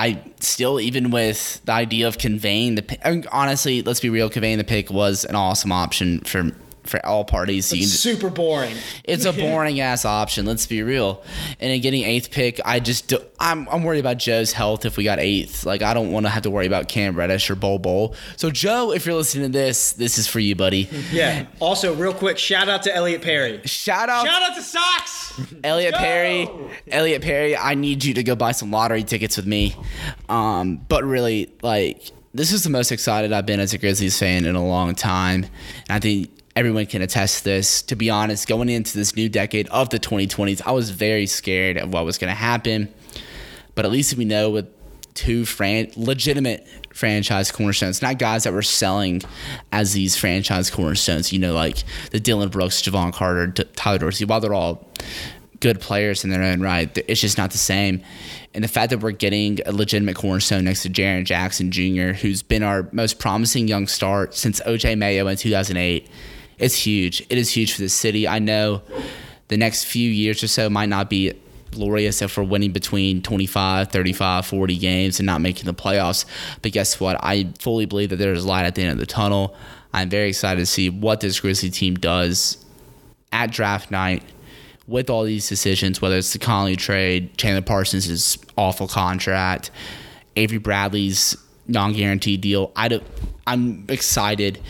I 0.00 0.18
still 0.40 0.80
even 0.80 1.10
with 1.10 1.60
the 1.66 1.72
idea 1.72 2.08
of 2.08 2.16
conveying 2.16 2.76
the 2.76 3.26
honestly, 3.30 3.82
let's 3.82 4.00
be 4.00 4.08
real, 4.08 4.30
conveying 4.30 4.56
the 4.56 4.64
pick 4.64 4.90
was 4.90 5.26
an 5.26 5.34
awesome 5.34 5.72
option 5.72 6.20
for 6.20 6.52
for 6.90 7.04
all 7.06 7.24
parties. 7.24 7.66
Super 7.66 8.28
boring. 8.28 8.76
it's 9.04 9.24
a 9.24 9.32
boring 9.44 9.80
ass 9.80 10.04
option. 10.04 10.44
Let's 10.44 10.66
be 10.66 10.82
real. 10.82 11.22
And 11.60 11.72
in 11.72 11.80
getting 11.80 12.04
eighth 12.04 12.30
pick, 12.30 12.60
I 12.64 12.80
just 12.80 13.08
do, 13.08 13.18
I'm 13.38 13.68
I'm 13.68 13.84
worried 13.84 14.00
about 14.00 14.18
Joe's 14.18 14.52
health 14.52 14.84
if 14.84 14.96
we 14.96 15.04
got 15.04 15.18
eighth. 15.18 15.64
Like 15.64 15.82
I 15.82 15.94
don't 15.94 16.10
want 16.10 16.26
to 16.26 16.30
have 16.30 16.42
to 16.42 16.50
worry 16.50 16.66
about 16.66 16.88
Cam 16.88 17.16
Reddish 17.16 17.48
or 17.50 17.54
Bol 17.54 17.78
Bol. 17.78 18.14
So 18.36 18.50
Joe, 18.50 18.92
if 18.92 19.06
you're 19.06 19.14
listening 19.14 19.52
to 19.52 19.58
this, 19.58 19.92
this 19.92 20.18
is 20.18 20.26
for 20.26 20.40
you, 20.40 20.54
buddy. 20.54 20.88
Yeah. 21.10 21.46
Also, 21.58 21.94
real 21.94 22.14
quick, 22.14 22.38
shout 22.38 22.68
out 22.68 22.82
to 22.84 22.94
Elliot 22.94 23.20
Perry. 23.22 23.60
Shout 23.64 24.08
out 24.08 24.26
Shout 24.26 24.42
out 24.42 24.54
to 24.54 24.62
Sox. 24.62 25.42
Elliot 25.64 25.92
Go! 25.94 25.98
Perry, 25.98 26.48
Elliot 26.88 27.22
Perry, 27.22 27.56
I 27.56 27.74
need 27.74 28.04
you 28.04 28.14
to 28.14 28.22
go 28.22 28.36
buy 28.36 28.52
some 28.52 28.70
lottery 28.70 29.02
tickets 29.02 29.36
with 29.36 29.46
me. 29.46 29.74
Um, 30.28 30.76
but 30.88 31.02
really, 31.04 31.52
like, 31.62 32.10
this 32.34 32.52
is 32.52 32.62
the 32.62 32.70
most 32.70 32.92
excited 32.92 33.32
I've 33.32 33.46
been 33.46 33.60
as 33.60 33.72
a 33.72 33.78
Grizzlies 33.78 34.18
fan 34.18 34.44
in 34.44 34.54
a 34.54 34.64
long 34.64 34.94
time. 34.94 35.44
And 35.44 35.90
I 35.90 35.98
think 35.98 36.30
everyone 36.56 36.86
can 36.86 37.02
attest 37.02 37.44
this. 37.44 37.82
To 37.82 37.96
be 37.96 38.10
honest, 38.10 38.48
going 38.48 38.68
into 38.68 38.96
this 38.96 39.14
new 39.16 39.28
decade 39.28 39.68
of 39.68 39.90
the 39.90 39.98
2020s, 39.98 40.62
I 40.64 40.72
was 40.72 40.90
very 40.90 41.26
scared 41.26 41.76
of 41.76 41.92
what 41.92 42.04
was 42.04 42.18
going 42.18 42.30
to 42.30 42.34
happen. 42.34 42.92
But 43.74 43.84
at 43.84 43.90
least 43.90 44.16
we 44.16 44.24
know 44.24 44.50
with 44.50 44.66
two 45.14 45.44
fran- 45.44 45.90
legitimate 45.96 46.66
franchise 46.92 47.50
cornerstones, 47.50 48.02
not 48.02 48.18
guys 48.18 48.44
that 48.44 48.52
were 48.52 48.62
selling 48.62 49.22
as 49.72 49.92
these 49.92 50.16
franchise 50.16 50.70
cornerstones, 50.70 51.32
you 51.32 51.38
know, 51.38 51.54
like 51.54 51.84
the 52.10 52.20
Dillon 52.20 52.48
Brooks, 52.48 52.82
Jevon 52.82 53.12
Carter, 53.12 53.48
D- 53.48 53.64
Tyler 53.76 53.98
Dorsey, 53.98 54.24
while 54.24 54.40
they're 54.40 54.54
all 54.54 54.88
good 55.60 55.80
players 55.80 56.24
in 56.24 56.30
their 56.30 56.42
own 56.42 56.60
right, 56.60 56.96
it's 57.06 57.20
just 57.20 57.38
not 57.38 57.50
the 57.50 57.58
same. 57.58 58.02
And 58.54 58.64
the 58.64 58.68
fact 58.68 58.90
that 58.90 58.98
we're 58.98 59.12
getting 59.12 59.60
a 59.66 59.72
legitimate 59.72 60.16
cornerstone 60.16 60.64
next 60.64 60.82
to 60.82 60.90
Jaren 60.90 61.24
Jackson 61.24 61.70
Jr., 61.70 62.12
who's 62.18 62.42
been 62.42 62.62
our 62.62 62.88
most 62.92 63.18
promising 63.18 63.68
young 63.68 63.86
start 63.86 64.34
since 64.34 64.60
OJ 64.62 64.98
Mayo 64.98 65.26
in 65.28 65.36
2008, 65.36 66.08
it's 66.60 66.74
huge. 66.74 67.22
It 67.28 67.38
is 67.38 67.50
huge 67.50 67.74
for 67.74 67.80
the 67.80 67.88
city. 67.88 68.28
I 68.28 68.38
know 68.38 68.82
the 69.48 69.56
next 69.56 69.84
few 69.84 70.08
years 70.08 70.42
or 70.44 70.48
so 70.48 70.70
might 70.70 70.88
not 70.88 71.10
be 71.10 71.32
glorious 71.70 72.20
if 72.22 72.36
we're 72.36 72.44
winning 72.44 72.72
between 72.72 73.22
25, 73.22 73.90
35, 73.90 74.46
40 74.46 74.78
games 74.78 75.18
and 75.18 75.26
not 75.26 75.40
making 75.40 75.64
the 75.64 75.74
playoffs. 75.74 76.24
But 76.62 76.72
guess 76.72 77.00
what? 77.00 77.16
I 77.22 77.52
fully 77.58 77.86
believe 77.86 78.10
that 78.10 78.16
there's 78.16 78.44
light 78.44 78.66
at 78.66 78.74
the 78.74 78.82
end 78.82 78.92
of 78.92 78.98
the 78.98 79.06
tunnel. 79.06 79.56
I'm 79.92 80.08
very 80.08 80.28
excited 80.28 80.60
to 80.60 80.66
see 80.66 80.90
what 80.90 81.20
this 81.20 81.40
Grizzly 81.40 81.70
team 81.70 81.94
does 81.94 82.64
at 83.32 83.50
draft 83.50 83.90
night 83.90 84.22
with 84.86 85.08
all 85.08 85.24
these 85.24 85.48
decisions, 85.48 86.02
whether 86.02 86.16
it's 86.16 86.32
the 86.32 86.38
Conley 86.38 86.76
trade, 86.76 87.36
Chandler 87.38 87.62
Parsons' 87.62 88.38
awful 88.56 88.88
contract, 88.88 89.70
Avery 90.36 90.58
Bradley's 90.58 91.36
non-guaranteed 91.68 92.40
deal. 92.40 92.72
I 92.74 93.00
I'm 93.46 93.84
excited, 93.88 94.60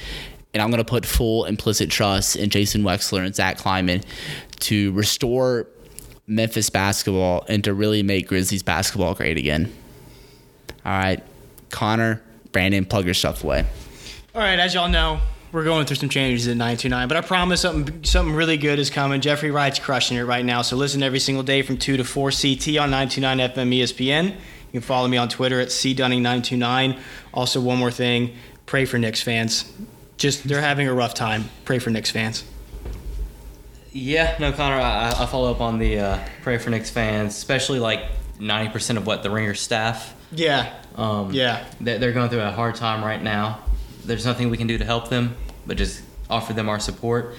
and 0.52 0.62
I'm 0.62 0.70
going 0.70 0.82
to 0.82 0.88
put 0.88 1.06
full 1.06 1.44
implicit 1.44 1.90
trust 1.90 2.36
in 2.36 2.50
Jason 2.50 2.82
Wexler 2.82 3.24
and 3.24 3.34
Zach 3.34 3.58
Kleiman 3.58 4.02
to 4.60 4.92
restore 4.92 5.66
Memphis 6.26 6.70
basketball 6.70 7.44
and 7.48 7.62
to 7.64 7.74
really 7.74 8.02
make 8.02 8.28
Grizzlies 8.28 8.62
basketball 8.62 9.14
great 9.14 9.36
again. 9.36 9.72
All 10.84 10.92
right, 10.92 11.22
Connor, 11.70 12.22
Brandon, 12.52 12.84
plug 12.84 13.04
your 13.04 13.14
stuff 13.14 13.44
away. 13.44 13.66
All 14.34 14.40
right, 14.40 14.58
as 14.58 14.74
y'all 14.74 14.88
know, 14.88 15.20
we're 15.52 15.64
going 15.64 15.86
through 15.86 15.96
some 15.96 16.08
changes 16.08 16.46
at 16.46 16.56
929, 16.56 17.08
but 17.08 17.16
I 17.16 17.20
promise 17.22 17.62
something 17.62 18.04
something 18.04 18.34
really 18.34 18.56
good 18.56 18.78
is 18.78 18.90
coming. 18.90 19.20
Jeffrey 19.20 19.50
Wright's 19.50 19.80
crushing 19.80 20.16
it 20.16 20.22
right 20.22 20.44
now, 20.44 20.62
so 20.62 20.76
listen 20.76 21.02
every 21.02 21.18
single 21.18 21.42
day 21.42 21.62
from 21.62 21.76
2 21.76 21.96
to 21.96 22.04
4 22.04 22.30
CT 22.30 22.68
on 22.78 22.90
929 22.90 23.38
FM 23.38 23.78
ESPN. 23.80 24.26
You 24.26 24.80
can 24.80 24.80
follow 24.82 25.08
me 25.08 25.16
on 25.16 25.28
Twitter 25.28 25.60
at 25.60 25.68
cdunning929. 25.68 26.98
Also, 27.34 27.60
one 27.60 27.78
more 27.78 27.90
thing, 27.90 28.36
pray 28.66 28.84
for 28.84 28.98
Knicks 28.98 29.20
fans. 29.20 29.72
Just 30.20 30.46
they're 30.46 30.60
having 30.60 30.86
a 30.86 30.92
rough 30.92 31.14
time. 31.14 31.48
Pray 31.64 31.78
for 31.78 31.88
Knicks 31.88 32.10
fans. 32.10 32.44
Yeah, 33.92 34.36
no, 34.38 34.52
Connor, 34.52 34.76
I, 34.76 35.08
I 35.18 35.26
follow 35.26 35.50
up 35.50 35.60
on 35.62 35.78
the 35.78 35.98
uh, 35.98 36.18
pray 36.42 36.58
for 36.58 36.68
Knicks 36.68 36.90
fans, 36.90 37.34
especially 37.36 37.78
like 37.80 38.04
90% 38.38 38.98
of 38.98 39.06
what 39.06 39.22
the 39.22 39.30
Ringer 39.30 39.54
staff. 39.54 40.14
Yeah. 40.30 40.72
Um, 40.94 41.32
Yeah. 41.32 41.64
they- 41.80 41.96
They're 41.98 42.12
going 42.12 42.28
through 42.28 42.42
a 42.42 42.50
hard 42.52 42.74
time 42.74 43.02
right 43.02 43.20
now. 43.22 43.60
There's 44.04 44.26
nothing 44.26 44.50
we 44.50 44.58
can 44.58 44.66
do 44.66 44.76
to 44.78 44.84
help 44.84 45.08
them, 45.08 45.36
but 45.66 45.76
just 45.78 46.02
offer 46.28 46.52
them 46.52 46.68
our 46.68 46.78
support. 46.78 47.34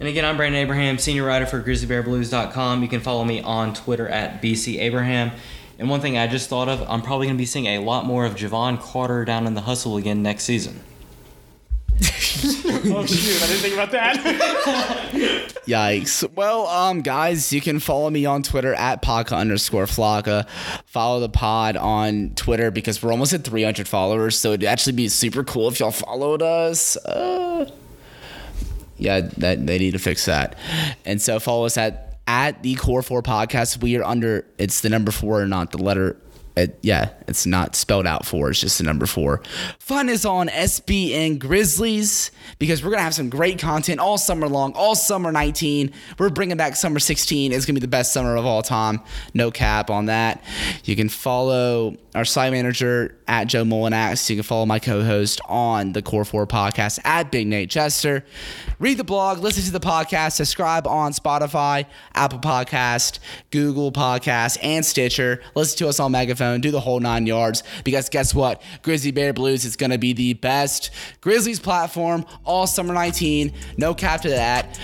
And 0.00 0.08
again, 0.08 0.24
I'm 0.24 0.36
Brandon 0.36 0.60
Abraham, 0.60 0.98
senior 0.98 1.24
writer 1.24 1.46
for 1.46 1.62
GrizzlyBearBlues.com. 1.62 2.82
You 2.82 2.88
can 2.88 3.00
follow 3.00 3.24
me 3.24 3.40
on 3.40 3.72
Twitter 3.72 4.08
at 4.08 4.42
bcabraham. 4.42 5.32
And 5.78 5.88
one 5.88 6.00
thing 6.00 6.18
I 6.18 6.26
just 6.26 6.48
thought 6.50 6.68
of, 6.68 6.82
I'm 6.90 7.02
probably 7.02 7.26
going 7.28 7.36
to 7.36 7.40
be 7.40 7.46
seeing 7.46 7.66
a 7.66 7.78
lot 7.78 8.04
more 8.04 8.24
of 8.26 8.34
Jevon 8.34 8.80
Carter 8.80 9.24
down 9.24 9.46
in 9.46 9.54
the 9.54 9.60
hustle 9.62 9.96
again 9.96 10.22
next 10.22 10.44
season. 10.44 10.80
Oh 12.02 13.04
shoot, 13.06 13.42
I 13.42 13.46
didn't 13.46 13.60
think 13.60 13.74
about 13.74 13.90
that. 13.90 14.16
Yikes. 15.66 16.32
Well, 16.34 16.66
um, 16.66 17.02
guys, 17.02 17.52
you 17.52 17.60
can 17.60 17.78
follow 17.80 18.08
me 18.08 18.24
on 18.24 18.42
Twitter 18.42 18.72
at 18.74 19.02
Paka 19.02 19.34
underscore 19.34 19.84
Flocka. 19.86 20.48
Follow 20.86 21.20
the 21.20 21.28
pod 21.28 21.76
on 21.76 22.30
Twitter 22.36 22.70
because 22.70 23.02
we're 23.02 23.10
almost 23.12 23.32
at 23.32 23.44
300 23.44 23.86
followers. 23.86 24.38
So 24.38 24.52
it'd 24.52 24.64
actually 24.64 24.94
be 24.94 25.08
super 25.08 25.44
cool 25.44 25.68
if 25.68 25.80
y'all 25.80 25.90
followed 25.90 26.40
us. 26.42 26.96
Uh, 26.96 27.70
yeah, 28.96 29.20
that 29.38 29.66
they 29.66 29.78
need 29.78 29.92
to 29.92 29.98
fix 29.98 30.24
that. 30.24 30.56
And 31.04 31.20
so 31.20 31.38
follow 31.40 31.66
us 31.66 31.76
at 31.76 32.18
at 32.26 32.62
the 32.62 32.76
Core 32.76 33.02
Four 33.02 33.22
Podcast. 33.22 33.82
We 33.82 33.96
are 33.96 34.04
under 34.04 34.46
it's 34.56 34.80
the 34.80 34.88
number 34.88 35.10
four, 35.10 35.44
not 35.46 35.72
the 35.72 35.78
letter 35.78 36.16
it, 36.56 36.78
yeah, 36.82 37.10
it's 37.28 37.46
not 37.46 37.76
spelled 37.76 38.06
out 38.06 38.26
four. 38.26 38.50
It's 38.50 38.60
just 38.60 38.78
the 38.78 38.84
number 38.84 39.06
four. 39.06 39.42
Fun 39.78 40.08
is 40.08 40.24
on 40.24 40.48
SBN 40.48 41.38
Grizzlies 41.38 42.30
because 42.58 42.84
we're 42.84 42.90
gonna 42.90 43.02
have 43.02 43.14
some 43.14 43.30
great 43.30 43.58
content 43.58 44.00
all 44.00 44.18
summer 44.18 44.48
long, 44.48 44.72
all 44.74 44.94
summer 44.94 45.32
19. 45.32 45.92
We're 46.18 46.28
bringing 46.30 46.56
back 46.56 46.76
summer 46.76 46.98
16. 46.98 47.52
It's 47.52 47.66
gonna 47.66 47.78
be 47.78 47.80
the 47.80 47.88
best 47.88 48.12
summer 48.12 48.36
of 48.36 48.44
all 48.44 48.62
time. 48.62 49.00
No 49.32 49.50
cap 49.50 49.90
on 49.90 50.06
that. 50.06 50.42
You 50.84 50.96
can 50.96 51.08
follow 51.08 51.96
our 52.14 52.24
site 52.24 52.52
manager 52.52 53.16
at 53.28 53.44
Joe 53.44 53.64
Mullinax. 53.64 54.28
You 54.28 54.36
can 54.36 54.42
follow 54.42 54.66
my 54.66 54.78
co-host 54.80 55.40
on 55.46 55.92
the 55.92 56.02
Core 56.02 56.24
Four 56.24 56.46
podcast 56.46 56.98
at 57.04 57.30
Big 57.30 57.46
Nate 57.46 57.70
Chester. 57.70 58.24
Read 58.78 58.98
the 58.98 59.04
blog, 59.04 59.38
listen 59.38 59.62
to 59.64 59.72
the 59.72 59.80
podcast, 59.80 60.32
subscribe 60.32 60.86
on 60.86 61.12
Spotify, 61.12 61.86
Apple 62.14 62.40
Podcast, 62.40 63.18
Google 63.50 63.92
Podcast, 63.92 64.58
and 64.62 64.84
Stitcher. 64.84 65.40
Listen 65.54 65.78
to 65.78 65.88
us 65.88 66.00
on 66.00 66.12
Megaphone. 66.40 66.60
Do 66.60 66.70
the 66.70 66.80
whole 66.80 67.00
nine 67.00 67.26
yards 67.26 67.62
because 67.84 68.08
guess 68.08 68.34
what? 68.34 68.62
Grizzly 68.82 69.10
Bear 69.10 69.32
Blues 69.32 69.64
is 69.64 69.76
going 69.76 69.90
to 69.90 69.98
be 69.98 70.12
the 70.12 70.34
best 70.34 70.90
Grizzlies 71.20 71.60
platform 71.60 72.24
all 72.44 72.66
summer 72.66 72.94
19. 72.94 73.52
No 73.76 73.94
cap 73.94 74.22
to 74.22 74.30
that. 74.30 74.78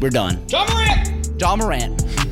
We're 0.00 0.10
done. 0.10 0.44
Ja 0.48 0.64
Morant. 0.66 1.40
Ja 1.40 1.56
Morant. 1.56 2.31